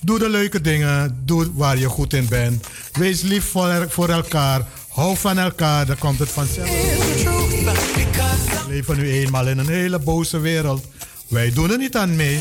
Doe 0.02 0.18
de 0.18 0.28
leuke 0.28 0.60
dingen, 0.60 1.22
doe 1.24 1.50
waar 1.54 1.78
je 1.78 1.88
goed 1.88 2.12
in 2.12 2.28
bent. 2.28 2.66
Wees 2.92 3.22
lief 3.22 3.44
voor, 3.44 3.86
voor 3.88 4.08
elkaar, 4.08 4.66
hou 4.88 5.16
van 5.16 5.38
elkaar, 5.38 5.86
dan 5.86 5.98
komt 5.98 6.18
het 6.18 6.28
vanzelf. 6.28 6.68
We 8.64 8.64
leven 8.68 8.96
nu 8.96 9.10
eenmaal 9.10 9.48
in 9.48 9.58
een 9.58 9.68
hele 9.68 9.98
boze 9.98 10.38
wereld. 10.38 10.84
Wij 11.28 11.52
doen 11.52 11.70
er 11.70 11.78
niet 11.78 11.96
aan 11.96 12.16
mee. 12.16 12.40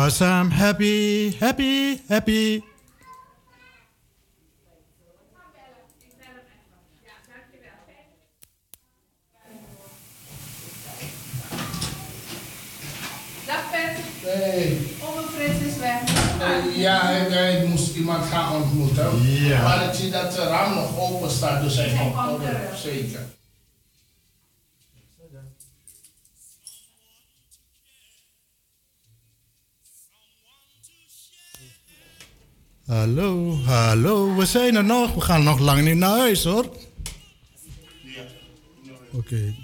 Cause 0.00 0.22
I'm 0.22 0.50
happy, 0.50 1.28
happy, 1.32 1.96
happy. 2.08 2.69
Hallo, 32.90 33.56
hallo, 33.64 34.34
we 34.36 34.46
zijn 34.46 34.74
er 34.74 34.84
nog. 34.84 35.14
We 35.14 35.20
gaan 35.20 35.42
nog 35.42 35.58
lang 35.58 35.82
niet 35.84 35.96
naar 35.96 36.18
huis 36.18 36.44
hoor. 36.44 36.76
Oké. 39.12 39.54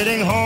sitting 0.00 0.20
home. 0.20 0.39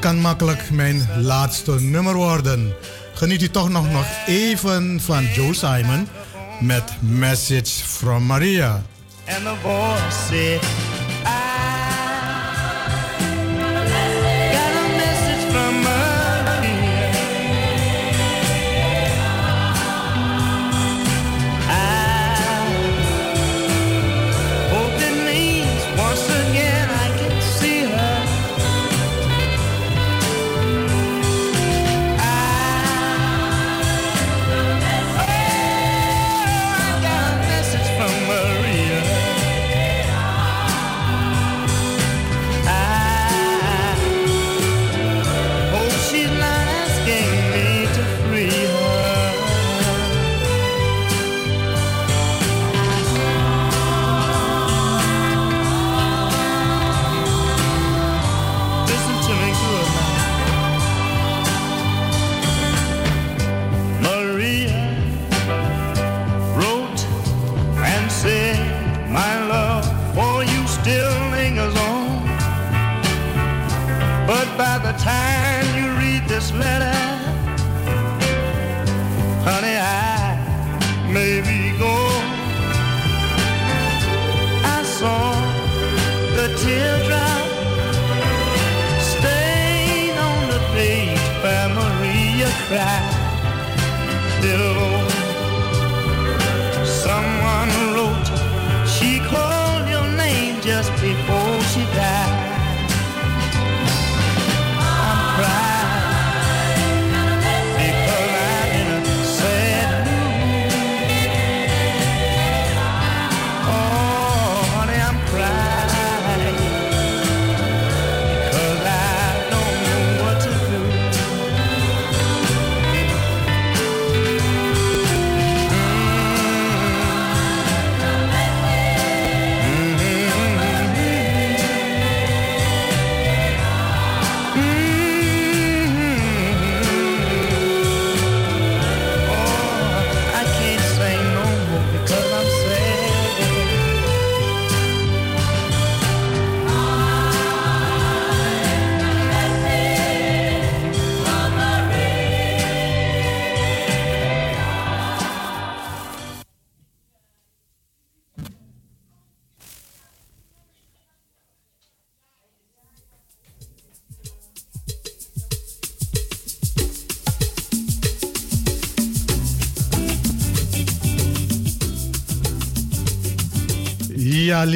kan 0.00 0.20
makkelijk 0.20 0.70
mijn 0.70 1.08
laatste 1.16 1.80
nummer 1.80 2.14
worden. 2.14 2.74
Geniet 3.14 3.42
u 3.42 3.48
toch 3.48 3.68
nog, 3.68 3.92
nog 3.92 4.06
even 4.26 5.00
van 5.00 5.24
Joe 5.34 5.54
Simon 5.54 6.08
met 6.60 6.82
Message 7.00 7.84
from 7.84 8.26
Maria. 8.26 8.82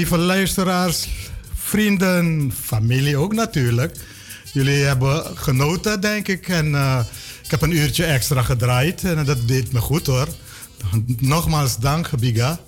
Lieve 0.05 0.25
luisteraars, 0.25 1.09
vrienden, 1.55 2.53
familie 2.63 3.17
ook 3.17 3.35
natuurlijk. 3.35 3.97
Jullie 4.53 4.85
hebben 4.85 5.37
genoten, 5.37 6.01
denk 6.01 6.29
ik. 6.29 6.49
En 6.49 6.75
eh, 6.75 7.01
ik 7.43 7.51
heb 7.51 7.63
een 7.63 7.77
uurtje 7.77 8.05
extra 8.05 8.43
gedraaid 8.43 9.05
en 9.05 9.25
dat 9.25 9.49
deed 9.49 9.73
me 9.73 9.81
goed 9.81 10.07
hoor. 10.07 10.29
Nogmaals 11.19 11.79
dank, 11.79 12.11
Biga. 12.19 12.61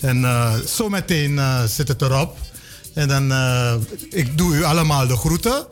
En 0.00 0.20
uh, 0.20 0.54
zometeen 0.64 1.32
uh, 1.32 1.64
zit 1.64 1.88
het 1.88 2.02
erop. 2.02 2.38
En 2.94 3.08
dan, 3.08 3.32
ik 4.10 4.38
doe 4.38 4.56
u 4.56 4.62
allemaal 4.62 5.06
de 5.06 5.16
groeten. 5.16 5.66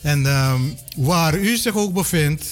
En 0.00 0.26
ehm, 0.26 0.60
waar 0.96 1.38
u 1.38 1.56
zich 1.56 1.76
ook 1.76 1.92
bevindt, 1.92 2.44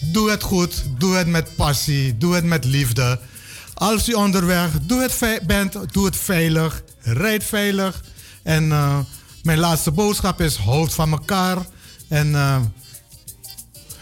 doe 0.00 0.30
het 0.30 0.42
goed, 0.42 0.84
doe 0.98 1.14
het 1.14 1.26
met 1.26 1.56
passie, 1.56 2.18
doe 2.18 2.34
het 2.34 2.44
met 2.44 2.64
liefde. 2.64 3.18
Als 3.74 4.08
u 4.08 4.12
onderweg 4.12 4.70
doe 4.82 5.02
het 5.02 5.46
bent, 5.46 5.76
doe 5.92 6.04
het 6.04 6.16
veilig, 6.16 6.82
rijd 7.02 7.44
veilig. 7.44 8.02
En 8.42 8.68
mijn 9.42 9.58
laatste 9.58 9.90
boodschap 9.90 10.40
is: 10.40 10.56
houd 10.56 10.92
van 10.94 11.10
elkaar. 11.10 11.56
En 12.08 12.34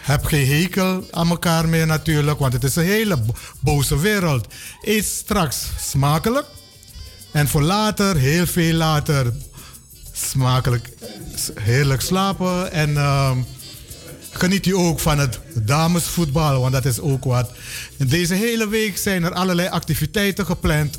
heb 0.01 0.25
geen 0.25 0.47
hekel 0.47 1.05
aan 1.11 1.29
elkaar 1.29 1.69
meer 1.69 1.87
natuurlijk, 1.87 2.39
want 2.39 2.53
het 2.53 2.65
is 2.65 2.77
een 2.77 2.85
hele 2.85 3.19
boze 3.61 3.99
wereld. 3.99 4.47
Eet 4.81 5.05
straks 5.05 5.67
smakelijk. 5.81 6.47
En 7.33 7.49
voor 7.49 7.63
later, 7.63 8.17
heel 8.17 8.47
veel 8.47 8.75
later, 8.75 9.33
smakelijk, 10.13 10.89
heerlijk 11.55 12.01
slapen. 12.01 12.73
En 12.73 12.91
uh, 12.91 13.37
geniet 14.31 14.67
u 14.67 14.75
ook 14.75 15.01
van 15.01 15.19
het 15.19 15.41
damesvoetbal, 15.55 16.61
want 16.61 16.73
dat 16.73 16.85
is 16.85 17.01
ook 17.01 17.25
wat. 17.25 17.51
Deze 17.97 18.35
hele 18.35 18.69
week 18.69 18.99
zijn 18.99 19.25
er 19.25 19.33
allerlei 19.33 19.69
activiteiten 19.69 20.47
gepland. 20.47 20.99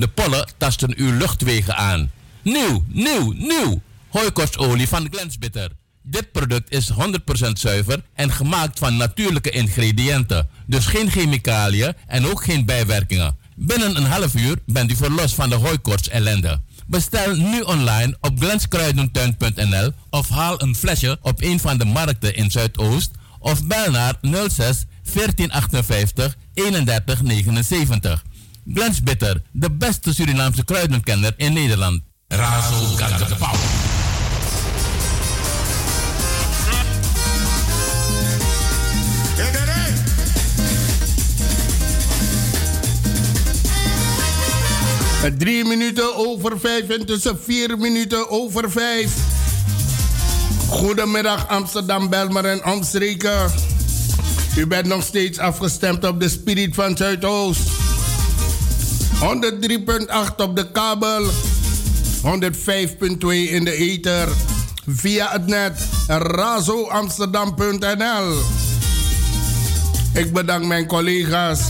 De 0.00 0.08
pollen 0.08 0.48
tasten 0.56 0.92
uw 0.96 1.16
luchtwegen 1.16 1.76
aan. 1.76 2.10
Nieuw, 2.42 2.84
nieuw, 2.86 3.32
nieuw! 3.32 3.80
hooikostolie 4.08 4.88
van 4.88 5.08
Glensbitter. 5.10 5.70
Dit 6.02 6.32
product 6.32 6.72
is 6.72 6.92
100% 6.92 6.94
zuiver 7.52 8.02
en 8.14 8.32
gemaakt 8.32 8.78
van 8.78 8.96
natuurlijke 8.96 9.50
ingrediënten. 9.50 10.48
Dus 10.66 10.86
geen 10.86 11.10
chemicaliën 11.10 11.94
en 12.06 12.26
ook 12.26 12.44
geen 12.44 12.64
bijwerkingen. 12.64 13.36
Binnen 13.56 13.96
een 13.96 14.04
half 14.04 14.34
uur 14.34 14.56
bent 14.66 14.90
u 14.90 14.96
verlost 14.96 15.34
van 15.34 15.48
de 15.48 15.54
hooikoorts 15.54 16.08
ellende. 16.08 16.60
Bestel 16.86 17.34
nu 17.34 17.60
online 17.60 18.16
op 18.20 18.38
glenskruidentuin.nl 18.38 19.92
of 20.10 20.28
haal 20.28 20.62
een 20.62 20.76
flesje 20.76 21.18
op 21.22 21.42
een 21.42 21.60
van 21.60 21.78
de 21.78 21.84
markten 21.84 22.34
in 22.34 22.50
Zuidoost 22.50 23.10
of 23.38 23.66
bel 23.66 23.90
naar 23.90 24.14
06 24.22 24.84
1458 25.02 26.36
31 26.54 28.22
79. 28.64 28.74
Glensbitter, 28.74 29.42
de 29.52 29.70
beste 29.70 30.14
Surinaamse 30.14 30.64
kruidenkenner 30.64 31.34
in 31.36 31.52
Nederland. 31.52 32.02
Razo 32.28 32.96
power. 33.38 33.58
Drie 45.38 45.64
minuten 45.64 46.16
over 46.16 46.60
vijf 46.60 46.88
en 46.88 47.06
tussen 47.06 47.38
vier 47.44 47.78
minuten 47.78 48.30
over 48.30 48.70
vijf. 48.70 49.12
Goedemiddag 50.68 51.48
Amsterdam, 51.48 52.08
Belmer 52.08 52.44
en 52.44 52.64
omstreken. 52.64 53.50
U 54.56 54.66
bent 54.66 54.86
nog 54.86 55.02
steeds 55.02 55.38
afgestemd 55.38 56.04
op 56.04 56.20
de 56.20 56.28
Spirit 56.28 56.74
van 56.74 56.96
Zuidoost. 56.96 57.89
103.8 59.20 59.26
op 60.36 60.56
de 60.56 60.70
kabel. 60.72 61.24
105.2 61.24 61.30
in 63.28 63.64
de 63.64 63.72
ether. 63.72 64.28
Via 64.86 65.30
het 65.30 65.46
net 65.46 65.88
razoamsterdam.nl. 66.06 68.42
Ik 70.14 70.32
bedank 70.32 70.64
mijn 70.64 70.86
collega's 70.86 71.60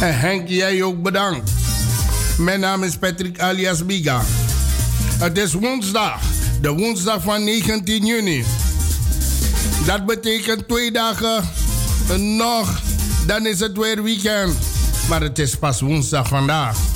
En 0.00 0.18
Henk, 0.18 0.48
jij 0.48 0.82
ook 0.82 1.02
bedankt. 1.02 1.50
Mijn 2.38 2.60
naam 2.60 2.82
is 2.82 2.96
Patrick 2.96 3.40
alias 3.40 3.86
Biga. 3.86 4.22
Het 5.18 5.38
is 5.38 5.52
woensdag, 5.52 6.20
de 6.60 6.70
woensdag 6.70 7.22
van 7.22 7.44
19 7.44 8.06
juni. 8.06 8.44
Dat 9.86 10.06
betekent 10.06 10.68
twee 10.68 10.92
dagen 10.92 11.44
nog, 12.18 12.80
dan 13.26 13.46
is 13.46 13.60
het 13.60 13.76
weer 13.76 14.02
weekend. 14.02 14.56
Maar 15.08 15.20
het 15.20 15.38
is 15.38 15.56
pas 15.56 15.80
woensdag 15.80 16.28
vandaag. 16.28 16.93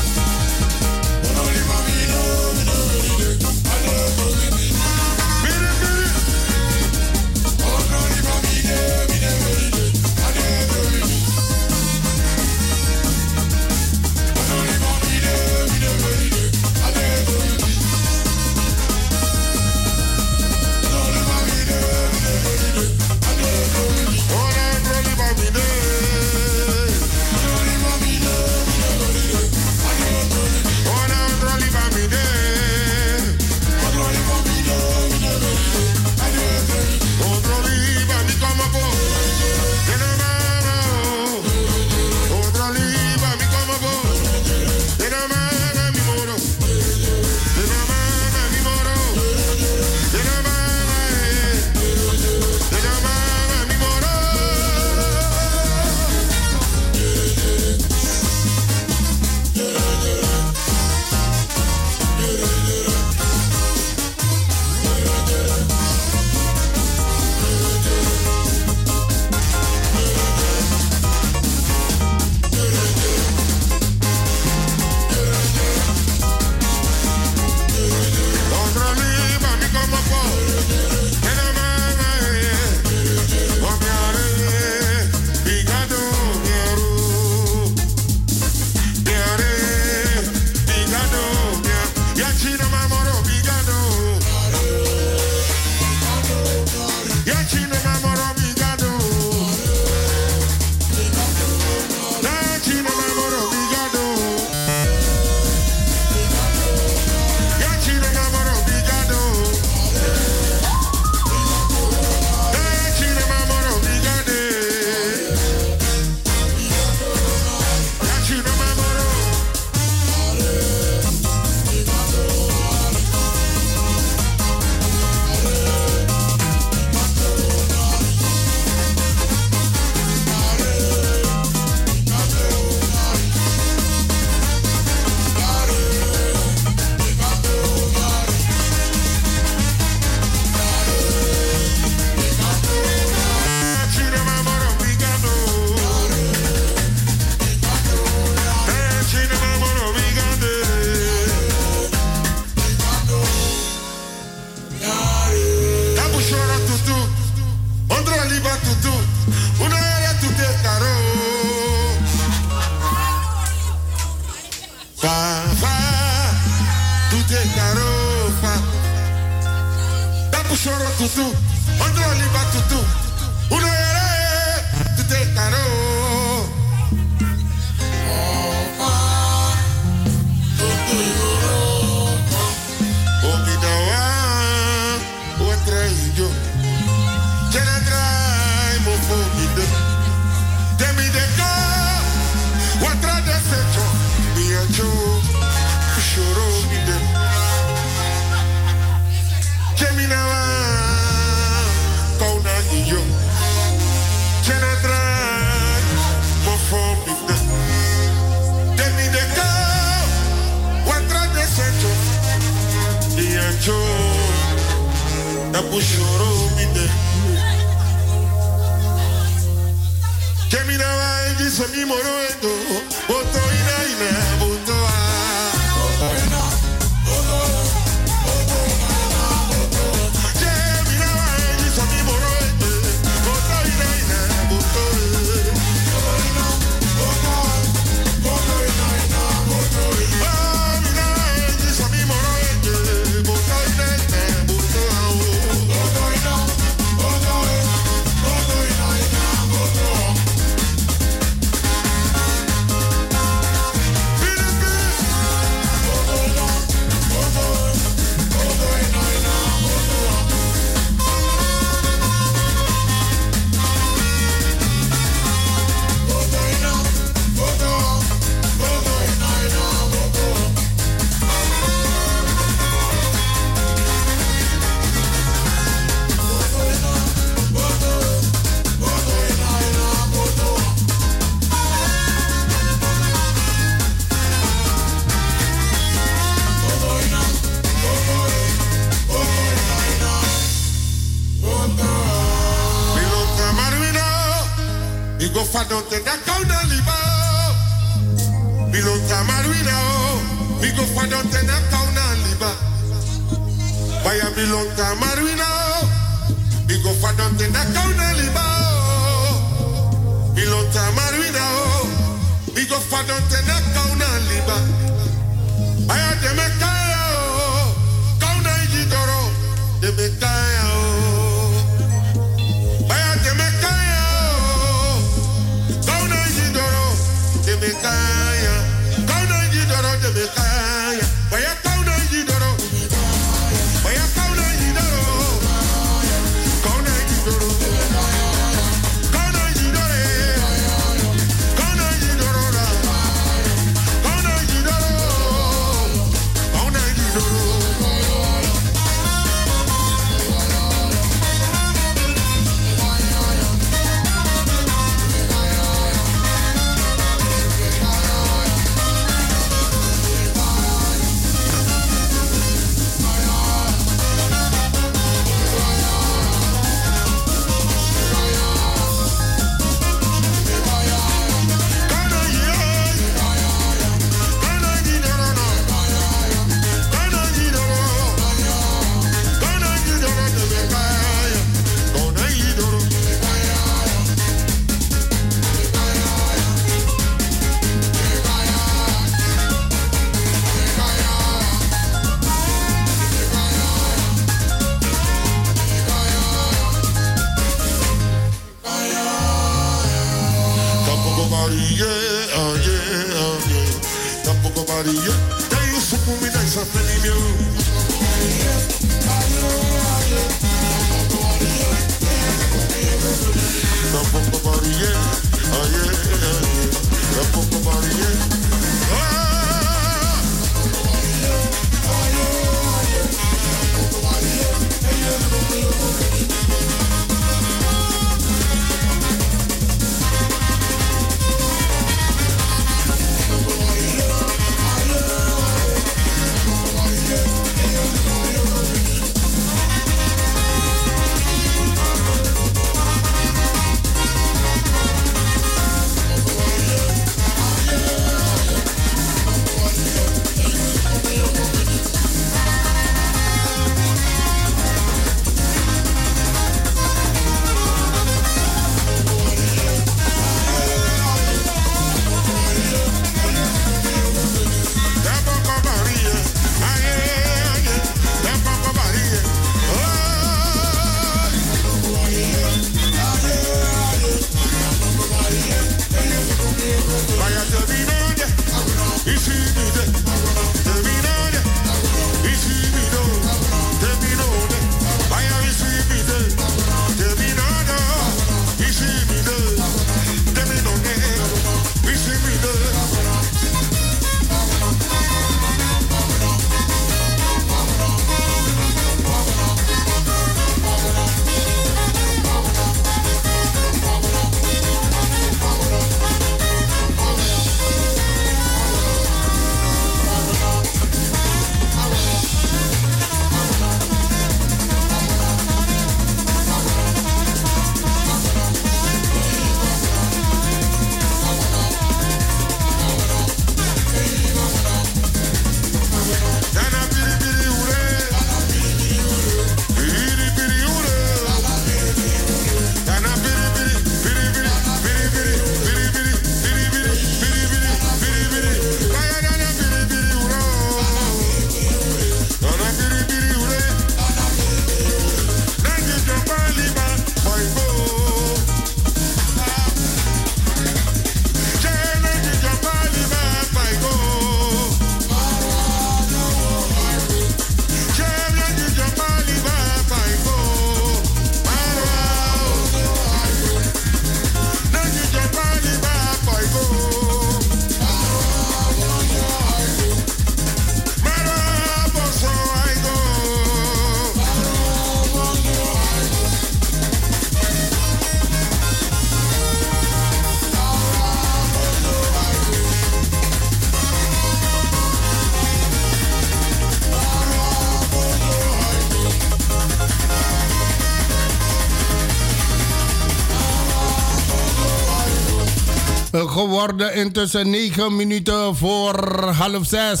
Geworden 596.28 596.94
intussen 596.94 597.50
9 597.50 597.96
minuten 597.96 598.56
voor 598.56 599.24
half 599.24 599.66
6. 599.66 600.00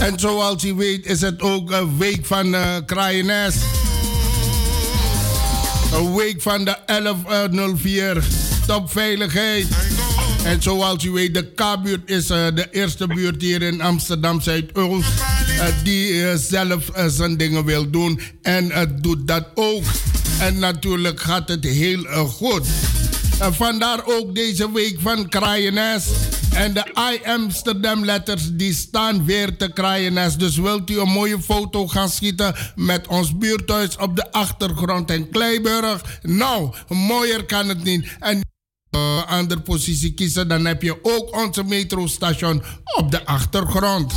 En 0.00 0.18
zoals 0.18 0.64
u 0.64 0.74
weet 0.74 1.06
is 1.06 1.20
het 1.20 1.40
ook 1.40 1.70
een 1.70 1.98
week 1.98 2.26
van 2.26 2.54
uh, 2.54 2.76
Kraaienes. 2.86 3.54
Een 5.94 6.14
week 6.14 6.42
van 6.42 6.64
de 6.64 6.76
1104 6.86 8.24
topveiligheid. 8.66 9.66
En 10.44 10.62
zoals 10.62 11.04
u 11.04 11.10
weet, 11.10 11.34
de 11.34 11.52
K-buurt 11.54 12.10
is 12.10 12.30
uh, 12.30 12.46
de 12.54 12.68
eerste 12.70 13.06
buurt 13.06 13.42
hier 13.42 13.62
in 13.62 13.80
Amsterdam 13.80 14.40
Zuidoost. 14.40 15.08
Uh, 15.50 15.64
die 15.84 16.38
zelf 16.38 16.90
zijn 17.06 17.36
dingen 17.36 17.64
wil 17.64 17.90
doen. 17.90 18.20
En 18.42 18.72
het 18.72 19.02
doet 19.02 19.28
dat 19.28 19.44
ook. 19.54 19.84
En 20.40 20.58
natuurlijk 20.58 21.20
gaat 21.20 21.48
het 21.48 21.64
heel 21.64 22.04
goed. 22.26 22.66
En 23.40 23.54
vandaar 23.54 24.00
ook 24.04 24.34
deze 24.34 24.72
week 24.72 25.00
van 25.00 25.28
Kraaienes. 25.28 26.06
En 26.54 26.74
de 26.74 26.84
I 27.12 27.28
Amsterdam 27.28 28.04
letters 28.04 28.42
die 28.52 28.74
staan 28.74 29.24
weer 29.24 29.56
te 29.56 29.72
Kraaienes. 29.72 30.36
Dus 30.36 30.56
wilt 30.56 30.90
u 30.90 31.00
een 31.00 31.08
mooie 31.08 31.42
foto 31.42 31.88
gaan 31.88 32.08
schieten 32.08 32.54
met 32.74 33.06
ons 33.06 33.38
buurthuis 33.38 33.96
op 33.96 34.16
de 34.16 34.32
achtergrond 34.32 35.10
in 35.10 35.30
Kleiburg? 35.30 36.18
Nou, 36.22 36.74
mooier 36.88 37.44
kan 37.44 37.68
het 37.68 37.84
niet. 37.84 38.16
En 38.18 38.47
andere 39.26 39.60
positie 39.60 40.14
kiezen, 40.14 40.48
dan 40.48 40.64
heb 40.64 40.82
je 40.82 40.98
ook 41.02 41.36
onze 41.36 41.64
metrostation 41.64 42.62
op 42.96 43.10
de 43.10 43.24
achtergrond. 43.26 44.14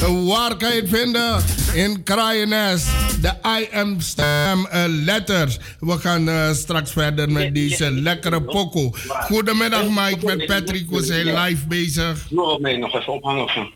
Waar 0.00 0.56
kan 0.56 0.74
je 0.74 0.80
het 0.80 0.88
vinden? 0.88 1.44
In 1.74 2.02
Kraaienes. 2.02 2.84
De 3.20 3.32
I 3.60 3.76
am 3.76 4.00
Stem 4.00 4.58
uh, 4.58 4.84
letters. 4.86 5.58
We 5.80 5.98
gaan 5.98 6.28
uh, 6.28 6.52
straks 6.52 6.90
verder 6.90 7.30
met 7.30 7.54
deze 7.54 7.90
lekkere 7.90 8.42
pokoe. 8.42 8.90
Goedemiddag 9.08 9.88
Mike, 9.88 10.26
met 10.26 10.46
Patrick. 10.46 10.90
We 10.90 11.02
zijn 11.02 11.38
live 11.38 11.66
bezig. 11.66 12.30
Nog 12.30 12.58
nee, 12.58 12.78
nog 12.78 12.94
even 12.94 13.12
ophangen. 13.12 13.70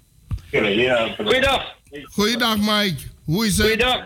Goeiedag. 1.16 1.76
Goeiedag 2.12 2.56
Mike. 2.56 3.02
Hoe 3.24 3.46
is 3.46 3.56
het? 3.56 3.66
Goeiedag. 3.66 4.02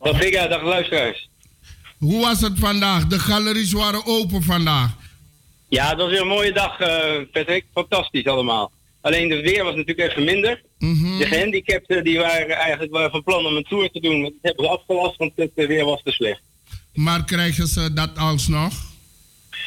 Jij, 0.00 0.48
dag 0.48 0.62
luisteraars. 0.62 1.25
Hoe 1.98 2.20
was 2.20 2.40
het 2.40 2.58
vandaag? 2.58 3.06
De 3.06 3.18
galeries 3.18 3.72
waren 3.72 4.06
open 4.06 4.42
vandaag. 4.42 4.90
Ja, 5.68 5.88
het 5.88 5.98
was 5.98 6.10
weer 6.10 6.20
een 6.20 6.26
mooie 6.26 6.52
dag, 6.52 6.80
uh, 6.80 6.88
Patrick. 7.32 7.64
Fantastisch 7.74 8.26
allemaal. 8.26 8.72
Alleen 9.00 9.30
het 9.30 9.40
weer 9.40 9.64
was 9.64 9.74
natuurlijk 9.74 10.10
even 10.10 10.24
minder. 10.24 10.62
Mm 10.78 10.94
-hmm. 10.94 11.18
De 11.18 11.26
gehandicapten 11.26 12.04
die 12.04 12.18
waren 12.18 12.56
eigenlijk 12.56 12.92
wel 12.92 13.10
van 13.10 13.22
plan 13.22 13.46
om 13.46 13.56
een 13.56 13.66
tour 13.68 13.90
te 13.90 14.00
doen. 14.00 14.20
Maar 14.20 14.30
dat 14.30 14.38
hebben 14.42 14.64
ze 14.64 14.70
afgelast, 14.70 15.16
want 15.16 15.32
het 15.34 15.50
weer 15.54 15.84
was 15.84 16.02
te 16.02 16.10
slecht. 16.10 16.40
Maar 16.92 17.24
krijgen 17.24 17.66
ze 17.66 17.92
dat 17.92 18.18
alsnog? 18.18 18.72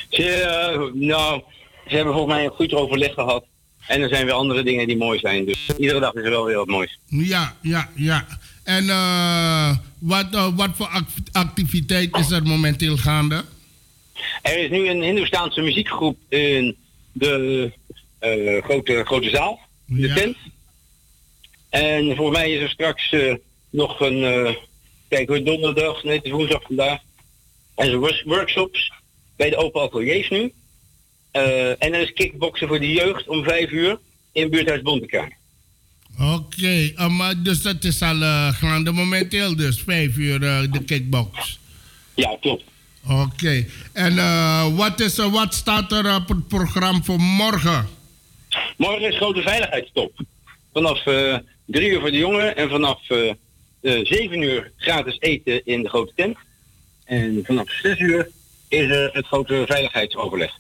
Ze, 0.10 0.94
uh, 0.94 1.08
nou, 1.08 1.42
ze 1.88 1.96
hebben 1.96 2.14
volgens 2.14 2.36
mij 2.36 2.46
een 2.46 2.52
goed 2.52 2.74
overleg 2.74 3.14
gehad. 3.14 3.46
En 3.88 4.02
er 4.02 4.10
zijn 4.10 4.26
weer 4.26 4.34
andere 4.34 4.64
dingen 4.64 4.88
die 4.88 4.98
mooi 4.98 5.20
zijn. 5.20 5.46
Dus 5.46 5.70
iedere 5.78 6.00
dag 6.00 6.14
is 6.14 6.24
er 6.24 6.30
wel 6.30 6.46
weer 6.46 6.58
wat 6.58 6.68
moois. 6.68 7.00
Ja, 7.06 7.56
ja, 7.62 7.90
ja. 7.96 8.26
En 8.70 8.86
uh, 8.86 9.76
wat, 10.00 10.26
uh, 10.34 10.48
wat 10.56 10.70
voor 10.76 11.04
activiteit 11.32 12.18
is 12.18 12.32
er 12.32 12.44
momenteel 12.44 12.98
gaande? 12.98 13.44
Er 14.42 14.58
is 14.58 14.70
nu 14.70 14.90
een 14.90 15.02
Hindoestaanse 15.02 15.62
muziekgroep 15.62 16.18
in 16.30 16.76
de 17.12 17.72
uh, 18.22 18.64
grote, 18.64 19.04
grote 19.06 19.30
zaal, 19.30 19.60
de 19.86 20.08
Ja. 20.08 20.16
tent. 20.16 20.38
En 21.70 22.16
voor 22.16 22.32
mij 22.32 22.52
is 22.52 22.62
er 22.62 22.70
straks 22.70 23.16
nog 23.70 24.00
een, 24.00 24.56
kijk 25.08 25.28
hoor, 25.28 25.44
donderdag, 25.44 26.04
nee 26.04 26.16
het 26.16 26.26
is 26.26 26.32
woensdag 26.32 26.62
vandaag. 26.62 27.00
En 27.76 27.92
er 27.92 28.00
zijn 28.14 28.24
workshops 28.26 28.92
bij 29.36 29.50
de 29.50 29.56
open 29.58 29.82
ateliers 29.82 30.30
nu. 30.30 30.54
En 31.32 31.94
er 31.94 32.02
is 32.02 32.14
kickboksen 32.14 32.68
voor 32.68 32.80
de 32.80 32.92
jeugd 32.92 33.28
om 33.28 33.44
vijf 33.44 33.72
uur 33.72 34.00
in 34.32 34.50
buurthuis 34.50 34.82
Bontekerk. 34.82 35.38
Oké, 36.22 36.32
okay, 36.32 36.94
uh, 36.98 37.08
maar 37.08 37.44
dus 37.44 37.62
dat 37.62 37.84
is 37.84 38.02
al 38.02 38.16
uh, 38.16 38.54
gaande 38.54 38.92
momenteel 38.92 39.56
dus, 39.56 39.82
vijf 39.82 40.18
uur 40.18 40.42
uh, 40.42 40.72
de 40.72 40.84
kickbox. 40.84 41.60
Ja, 42.16 42.38
klopt. 42.42 42.64
Oké, 43.04 43.22
okay. 43.22 43.70
en 43.94 44.16
wat, 44.76 45.00
is, 45.00 45.16
wat 45.16 45.54
staat 45.54 45.92
er 45.92 46.16
op 46.16 46.28
het 46.28 46.48
programma 46.48 47.02
voor 47.04 47.20
morgen? 47.20 47.88
Morgen 48.78 49.08
is 49.08 49.16
grote 49.16 49.42
veiligheidstop. 49.42 50.22
Vanaf 50.74 51.04
drie 51.66 51.90
uur 51.90 52.00
voor 52.00 52.12
de 52.12 52.18
jongeren 52.18 52.56
en 52.56 52.70
vanaf 52.70 53.00
zeven 53.82 54.42
uur 54.42 54.72
gratis 54.78 55.18
eten 55.20 55.66
in 55.66 55.82
de 55.82 55.90
grote 55.90 56.12
tent. 56.16 56.38
En 57.06 57.42
vanaf 57.46 57.70
zes 57.82 58.00
uur 58.00 58.30
is 58.68 58.90
er 58.90 59.10
het 59.14 59.26
grote 59.26 59.64
veiligheidsoverleg. 59.68 60.52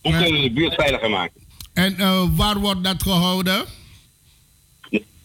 Hoe 0.00 0.12
kunnen 0.12 0.32
we 0.32 0.48
de 0.48 0.54
buurt 0.54 0.74
veiliger 0.74 1.10
maken? 1.10 1.40
En 1.72 1.96
waar 2.36 2.58
wordt 2.58 2.84
dat 2.84 3.02
gehouden? 3.02 3.64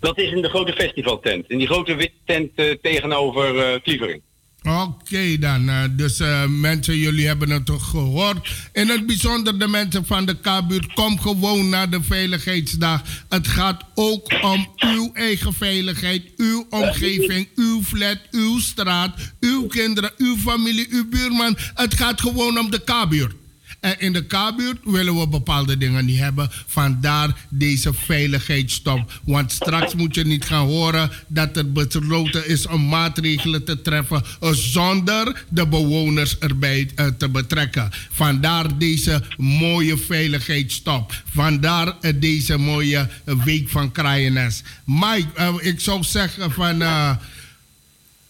Dat 0.02 0.18
is 0.18 0.32
in 0.32 0.42
de 0.42 0.50
grote 0.50 0.74
festivaltent. 0.74 1.46
In 1.48 1.58
die 1.58 1.68
grote 1.68 1.96
witte 1.96 2.16
tent 2.26 2.52
uh, 2.56 2.76
tegenover 2.82 3.82
uh. 3.86 4.16
Oké 4.64 5.38
dan, 5.40 5.70
uh, 5.70 5.84
dus 5.92 6.22
mensen, 6.48 6.98
jullie 6.98 7.28
hebben 7.28 7.50
het 7.50 7.66
toch 7.66 7.90
gehoord. 7.90 8.52
In 8.74 8.90
het 8.90 9.06
bijzonder 9.06 9.60
de 9.60 9.68
mensen 9.68 10.06
van 10.06 10.26
de 10.26 10.36
K-buurt, 10.36 10.94
kom 10.94 11.20
gewoon 11.20 11.70
naar 11.70 11.90
de 11.90 12.04
Veiligheidsdag. 12.04 13.02
Het 13.30 13.48
gaat 13.48 13.84
ook 13.96 14.32
om 14.42 14.68
uw 14.78 15.12
eigen 15.14 15.54
veiligheid, 15.54 16.24
uw 16.38 16.66
omgeving, 16.70 17.48
uw 17.56 17.82
flat, 17.84 18.18
uw 18.32 18.60
straat, 18.60 19.34
uw 19.40 19.68
kinderen, 19.68 20.12
uw 20.18 20.38
familie, 20.38 20.88
uw 20.90 21.10
buurman. 21.10 21.58
Het 21.74 21.94
gaat 21.94 22.22
gewoon 22.22 22.60
om 22.60 22.72
de 22.72 22.80
K-buurt. 22.84 23.41
En 23.82 24.00
in 24.00 24.14
de 24.14 24.26
K-buurt 24.26 24.78
willen 24.84 25.20
we 25.20 25.28
bepaalde 25.28 25.78
dingen 25.78 26.06
niet 26.06 26.20
hebben. 26.20 26.50
Vandaar 26.68 27.36
deze 27.50 27.94
veiligheidsstop. 27.94 29.20
Want 29.24 29.52
straks 29.52 29.96
moet 29.96 30.16
je 30.16 30.26
niet 30.26 30.46
gaan 30.46 30.66
horen 30.66 31.12
dat 31.28 31.58
er 31.58 31.72
besloten 31.72 32.48
is 32.48 32.68
om 32.68 32.88
maatregelen 32.88 33.64
te 33.64 33.82
treffen 33.82 34.24
zonder 34.52 35.46
de 35.50 35.68
bewoners 35.68 36.38
erbij 36.38 36.90
eh, 36.96 37.08
te 37.08 37.30
betrekken. 37.30 37.90
Vandaar 38.12 38.78
deze 38.78 39.22
mooie 39.38 39.98
veiligheidsstop. 39.98 41.24
Vandaar 41.34 41.98
eh, 42.02 42.14
deze 42.16 42.58
mooie 42.58 43.10
eh, 43.24 43.44
week 43.44 43.70
van 43.70 43.92
Kraaienes. 43.92 44.64
Mike, 44.86 45.60
ik 45.62 45.80
zou 45.80 46.04
zeggen 46.04 46.52
van... 46.52 46.78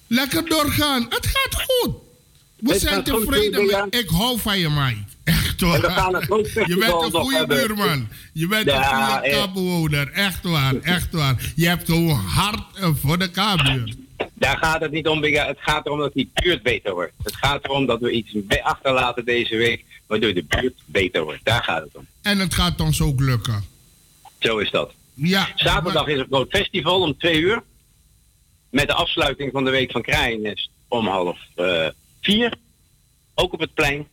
lekker 0.08 0.50
doorgaan. 0.50 1.06
Het 1.10 1.26
gaat 1.26 1.64
goed. 1.64 1.96
We 2.56 2.72
Het 2.72 2.82
zijn 2.82 3.04
tevreden. 3.04 3.88
Ik 3.90 4.10
hou 4.10 4.40
van 4.40 4.60
je, 4.60 4.70
Mike. 4.70 5.11
Echt 5.24 5.62
hoor. 5.62 5.74
En 5.76 5.82
we 5.82 5.90
gaan 5.90 6.16
een 6.16 6.22
groot 6.22 6.52
Je 6.54 6.78
bent 6.80 7.04
een 7.04 7.22
goede 7.22 7.46
buurman. 7.48 8.08
Je 8.34 8.48
bent 8.48 8.68
een 8.68 8.84
goede 8.84 9.30
kaapbewoner. 9.30 10.12
Echt 10.12 10.44
waar, 10.44 10.76
echt 10.76 11.12
waar. 11.12 11.52
Je 11.56 11.68
hebt 11.68 11.88
zo'n 11.88 12.10
hart 12.10 12.78
eh, 12.78 12.90
voor 12.96 13.20
de 13.20 13.32
kaapbuurt. 13.32 13.96
Daar 14.34 14.58
gaat 14.58 14.82
het 14.82 14.92
niet 14.92 15.08
om. 15.08 15.24
Het 15.24 15.58
gaat 15.60 15.86
erom 15.86 16.00
dat 16.00 16.14
die 16.14 16.32
buurt 16.34 16.64
beter 16.64 16.94
wordt. 16.94 17.14
Het 17.24 17.36
gaat 17.36 17.66
erom 17.66 17.86
dat 17.86 18.00
we 18.00 18.12
iets 18.12 18.36
achterlaten 18.64 19.26
deze 19.26 19.56
week, 19.56 19.86
waardoor 20.08 20.34
de 20.34 20.44
buurt 20.44 20.82
beter 20.86 21.24
wordt. 21.24 21.40
Daar 21.44 21.64
gaat 21.64 21.84
het 21.84 21.96
om. 21.96 22.08
En 22.22 22.40
het 22.40 22.54
gaat 22.54 22.82
ons 22.82 23.02
ook 23.02 23.20
lukken. 23.20 23.64
Zo 24.40 24.58
is 24.58 24.72
dat. 24.72 24.94
Ja. 25.14 25.48
Zaterdag 25.56 26.08
is 26.08 26.20
een 26.20 26.26
groot 26.26 26.50
festival 26.50 27.02
om 27.02 27.18
twee 27.18 27.40
uur. 27.40 27.64
Met 28.70 28.88
de 28.88 28.94
afsluiting 28.94 29.52
van 29.52 29.64
de 29.64 29.72
week 29.72 29.92
van 29.92 30.02
Kraaiennest 30.02 30.70
om 30.88 31.08
half 31.08 31.38
eh, 31.56 31.88
vier. 32.22 32.54
Ook 33.34 33.54
op 33.54 33.60
het 33.60 33.74
plein. 33.74 34.08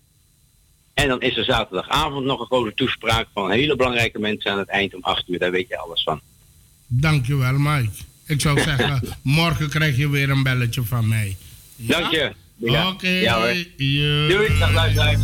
En 0.99 1.09
dan 1.09 1.21
is 1.21 1.37
er 1.37 1.45
zaterdagavond 1.45 2.25
nog 2.25 2.41
een 2.41 2.47
grote 2.47 2.75
toespraak 2.75 3.27
van 3.35 3.51
hele 3.51 3.77
belangrijke 3.77 4.19
mensen 4.19 4.51
aan 4.53 4.59
het 4.59 4.69
eind 4.69 4.95
om 4.95 5.03
acht 5.03 5.25
uur. 5.29 5.39
Daar 5.39 5.51
weet 5.51 5.69
je 5.69 5.79
alles 5.79 6.03
van. 6.03 6.21
Dankjewel, 6.87 7.53
Mike. 7.59 7.91
Ik 8.27 8.41
zou 8.41 8.61
zeggen, 8.69 9.01
morgen 9.23 9.69
krijg 9.71 9.97
je 9.97 10.09
weer 10.09 10.31
een 10.31 10.43
belletje 10.43 10.83
van 10.83 11.09
mij. 11.09 11.37
Dank 11.77 12.11
je. 12.11 12.33
Bigga. 12.57 12.89
Oké. 12.89 13.09
Ja 13.09 13.37
hoor. 13.39 13.49
je- 13.77 14.27
Doei, 14.29 14.59
dag 14.59 14.73
luisteraars. 14.73 15.19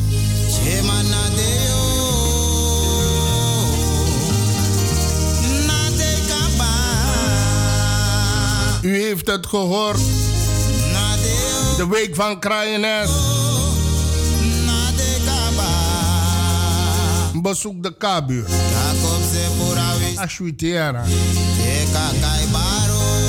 U 8.83 8.97
heeft 9.03 9.27
het 9.27 9.47
gehoord. 9.47 9.99
De 11.77 11.87
week 11.91 12.15
van 12.15 12.39
Kraaienest. 12.41 13.44
Bezoek 17.45 17.83
de 17.83 17.95
K-buurt. 17.99 18.51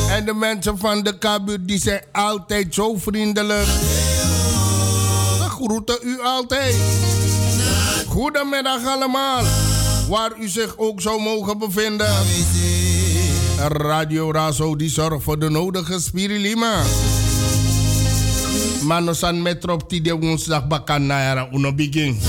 En 0.09 0.25
de 0.25 0.33
mensen 0.33 0.77
van 0.77 1.03
de 1.03 1.17
K-buurt 1.17 1.67
die 1.67 1.79
zijn 1.79 2.01
altijd 2.11 2.73
zo 2.73 2.95
vriendelijk. 2.97 3.65
We 5.37 5.45
groeten 5.49 5.97
u 6.03 6.21
altijd. 6.21 6.75
Goedemiddag 8.07 8.85
allemaal. 8.85 9.43
Waar 10.09 10.31
u 10.39 10.47
zich 10.47 10.77
ook 10.77 11.01
zou 11.01 11.21
mogen 11.21 11.57
bevinden. 11.57 12.13
Radio 13.67 14.31
Razo 14.31 14.75
die 14.75 14.89
zorgt 14.89 15.23
voor 15.23 15.39
de 15.39 15.49
nodige 15.49 15.99
spirilima. 15.99 16.81
Manosan 18.81 19.41
metrop 19.41 19.89
die 19.89 20.01
de 20.01 20.13
woensdag 20.13 20.67
bakan 20.67 21.05
naira 21.05 21.47
uno 21.51 21.73
begin. 21.73 22.19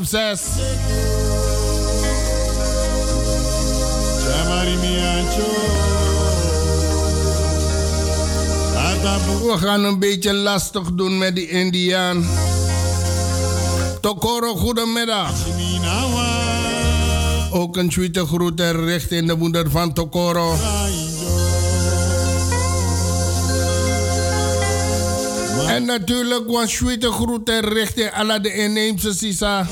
Zes. 0.00 0.40
We 9.42 9.58
gaan 9.58 9.84
een 9.84 9.98
beetje 9.98 10.34
lastig 10.34 10.92
doen 10.92 11.18
met 11.18 11.34
die 11.34 11.48
Indiaan. 11.48 12.26
Tokoro, 14.00 14.54
goedemiddag. 14.54 15.32
Ook 17.50 17.76
een 17.76 17.88
tweede 17.88 18.26
groeten 18.26 18.84
richting 18.84 19.26
de 19.26 19.36
moeder 19.36 19.70
van 19.70 19.92
Tokoro. 19.92 20.54
En 25.72 25.84
natuurlijk 25.84 26.48
een 26.48 26.66
tweede 26.66 27.12
groeten 27.12 27.60
richting 27.60 28.10
alle 28.10 28.40
de 28.40 28.54
inheemse 28.54 29.12
Sisa. 29.12 29.66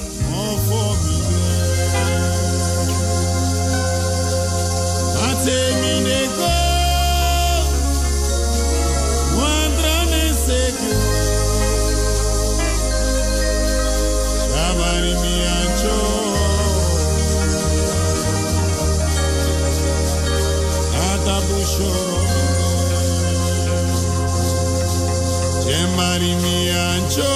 Mari 25.86 26.35
mi 26.35 26.70
ancho 26.70 27.32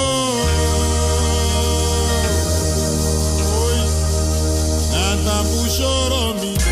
Oi. 3.61 3.79
Nata 4.91 5.43
mi 6.41 6.64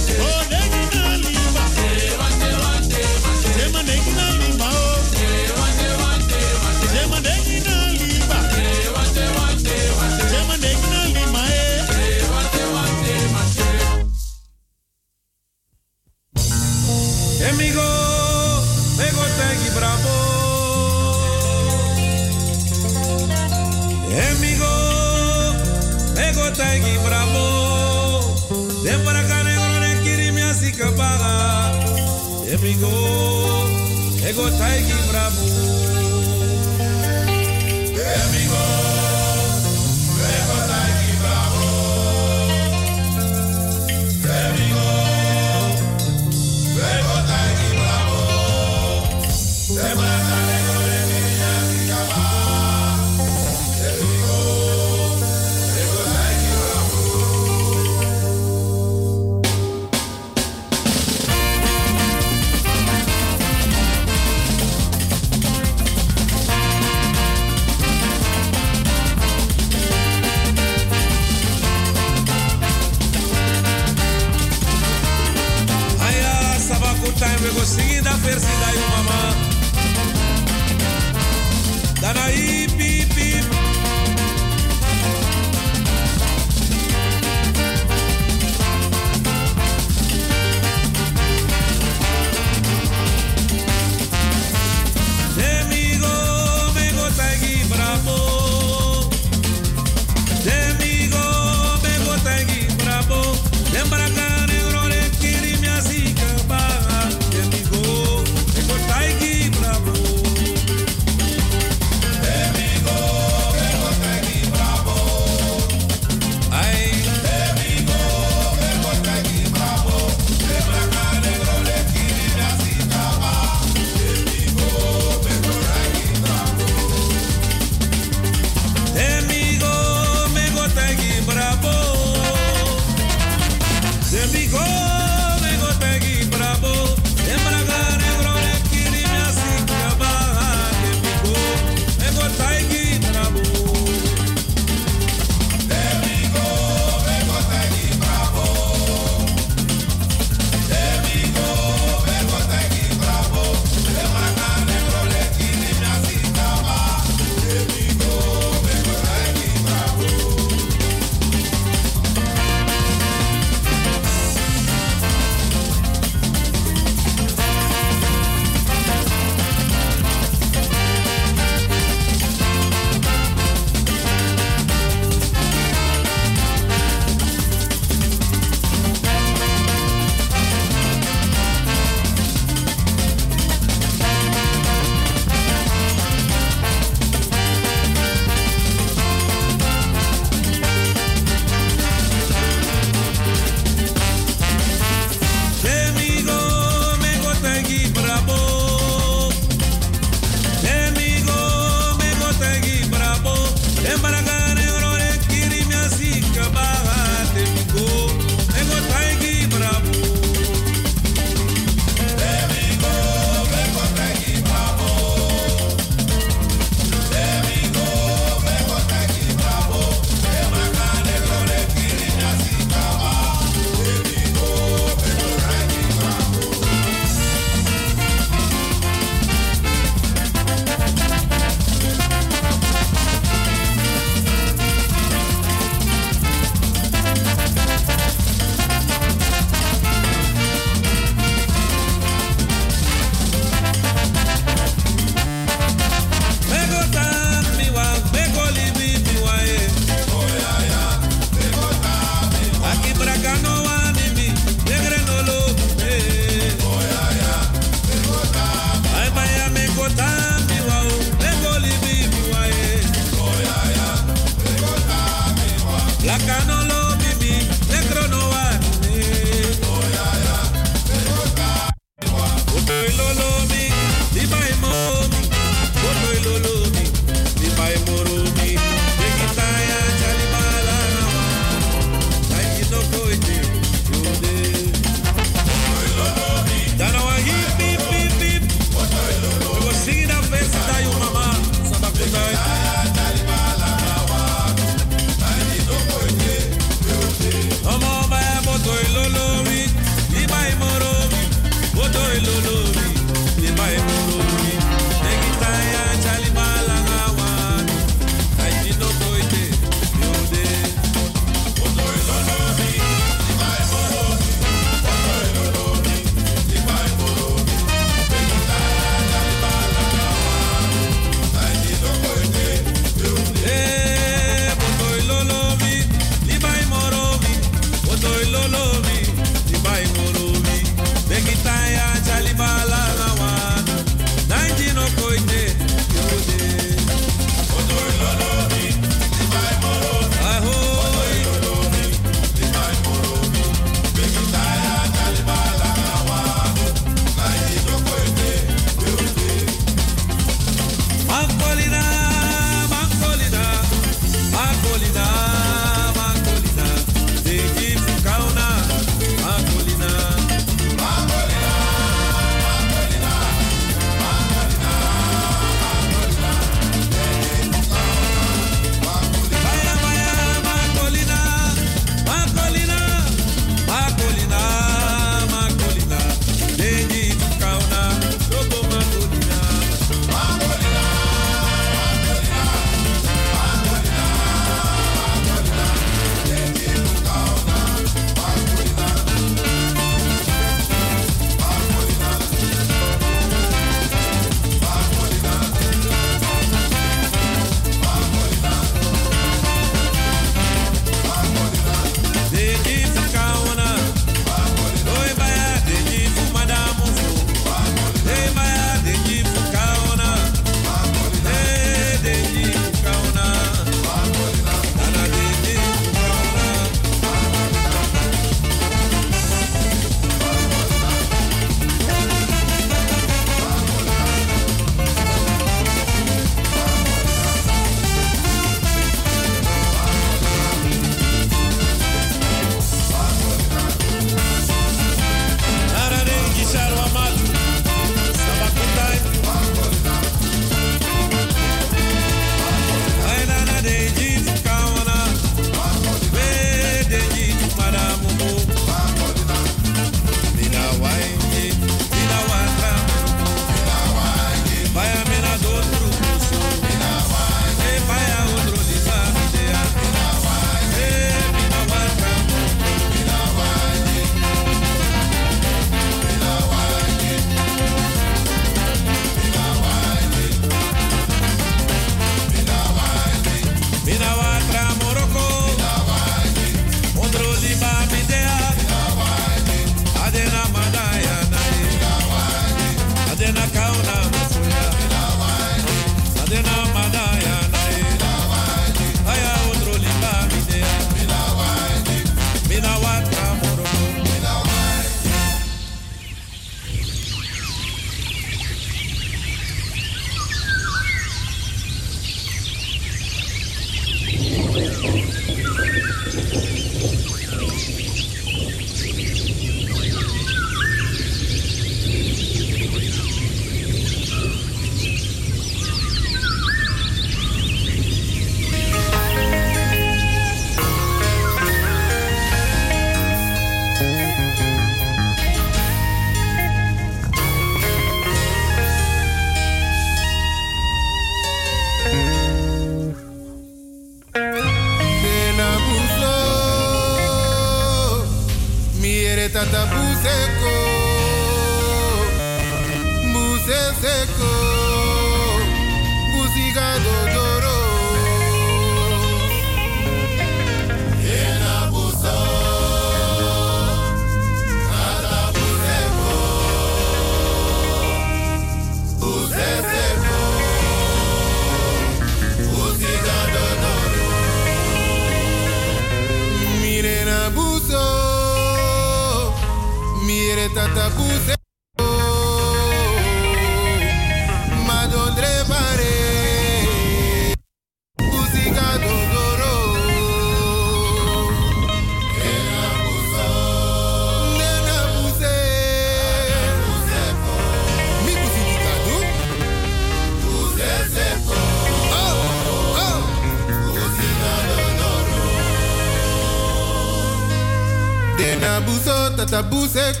tabou, 599.30 599.66
c'est 599.70 600.00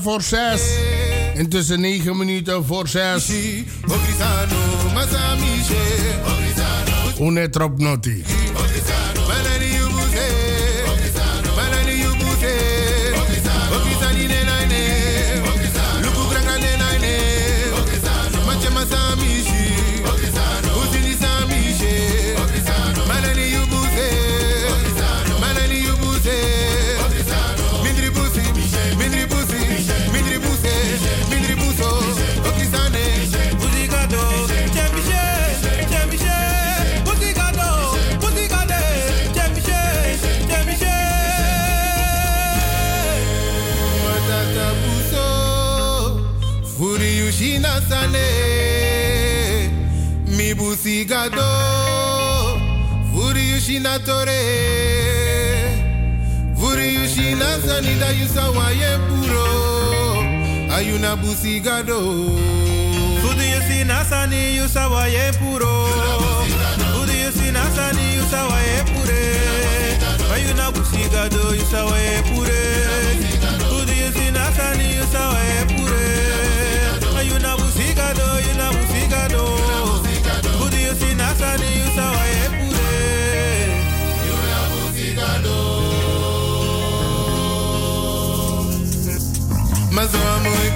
voor 0.00 0.22
6. 0.22 0.62
Intussen 1.34 1.80
9 1.80 2.16
minuten 2.16 2.64
voor 2.64 2.88
6. 2.88 3.30
Unetropnoti. 7.20 8.41
do 51.28 52.58
Vuri 53.12 53.50
yushina 53.50 53.98
tore 54.04 54.42
Vuri 56.54 56.94
yushina 56.94 57.60
sanida 57.66 58.10
yusawa 58.10 58.70
ye 58.70 58.94
e 58.94 58.98
puro. 59.08 59.46
Ayuna 60.76 61.16
busigado 61.16 62.00
Vuri 63.22 63.46
yushina 63.52 64.04
sani 64.04 64.56
yusawa 64.56 65.06
ye 65.06 65.28
e 65.28 65.32
puro. 65.32 65.86
Vuri 66.94 67.16
yushina 67.24 67.62
sani 67.76 68.14
yusawa 68.16 68.58
ye 68.60 68.78
e 68.78 68.84
pure. 68.92 69.22
Ayuna 70.34 70.70
busigado 70.72 71.54
yusawa 71.54 71.98
ye 71.98 72.22
pure. 72.22 72.62
the 90.12 90.71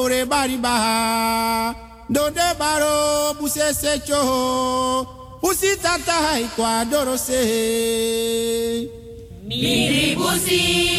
ore 0.00 0.24
baribaha 0.24 1.74
donde 2.08 2.40
baro 2.58 3.34
busese 3.40 4.00
choho. 4.06 5.06
Busi 5.42 5.76
tata 5.82 6.12
haikwa 6.12 6.84
dorose. 6.90 7.40
Miri 9.46 10.16
busi. 10.16 10.89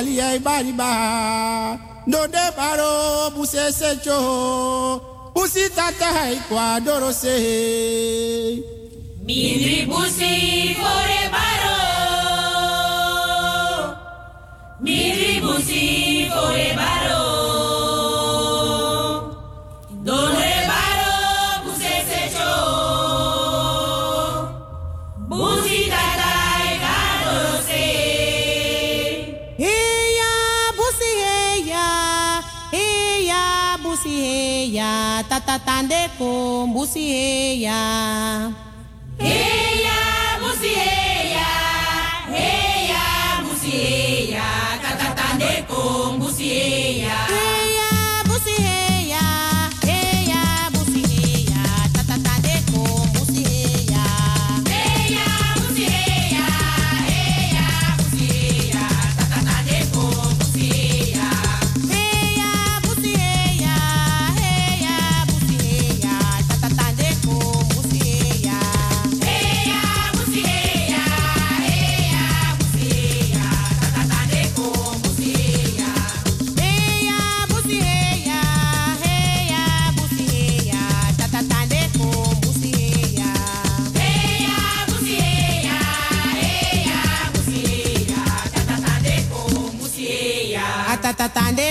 ali 0.00 0.18
ai 0.20 0.38
donderbaro, 0.38 1.78
no 2.06 2.26
de 2.26 2.46
baro 2.56 3.30
secho 3.70 5.00
busi 5.34 5.68
ta 5.76 5.92
hai 6.16 6.36
kwa 6.48 6.80
dorose 6.80 7.36
tatandeko 35.50 36.66
mbusi 36.66 37.02
ta 91.20 91.28
ta 91.36 91.69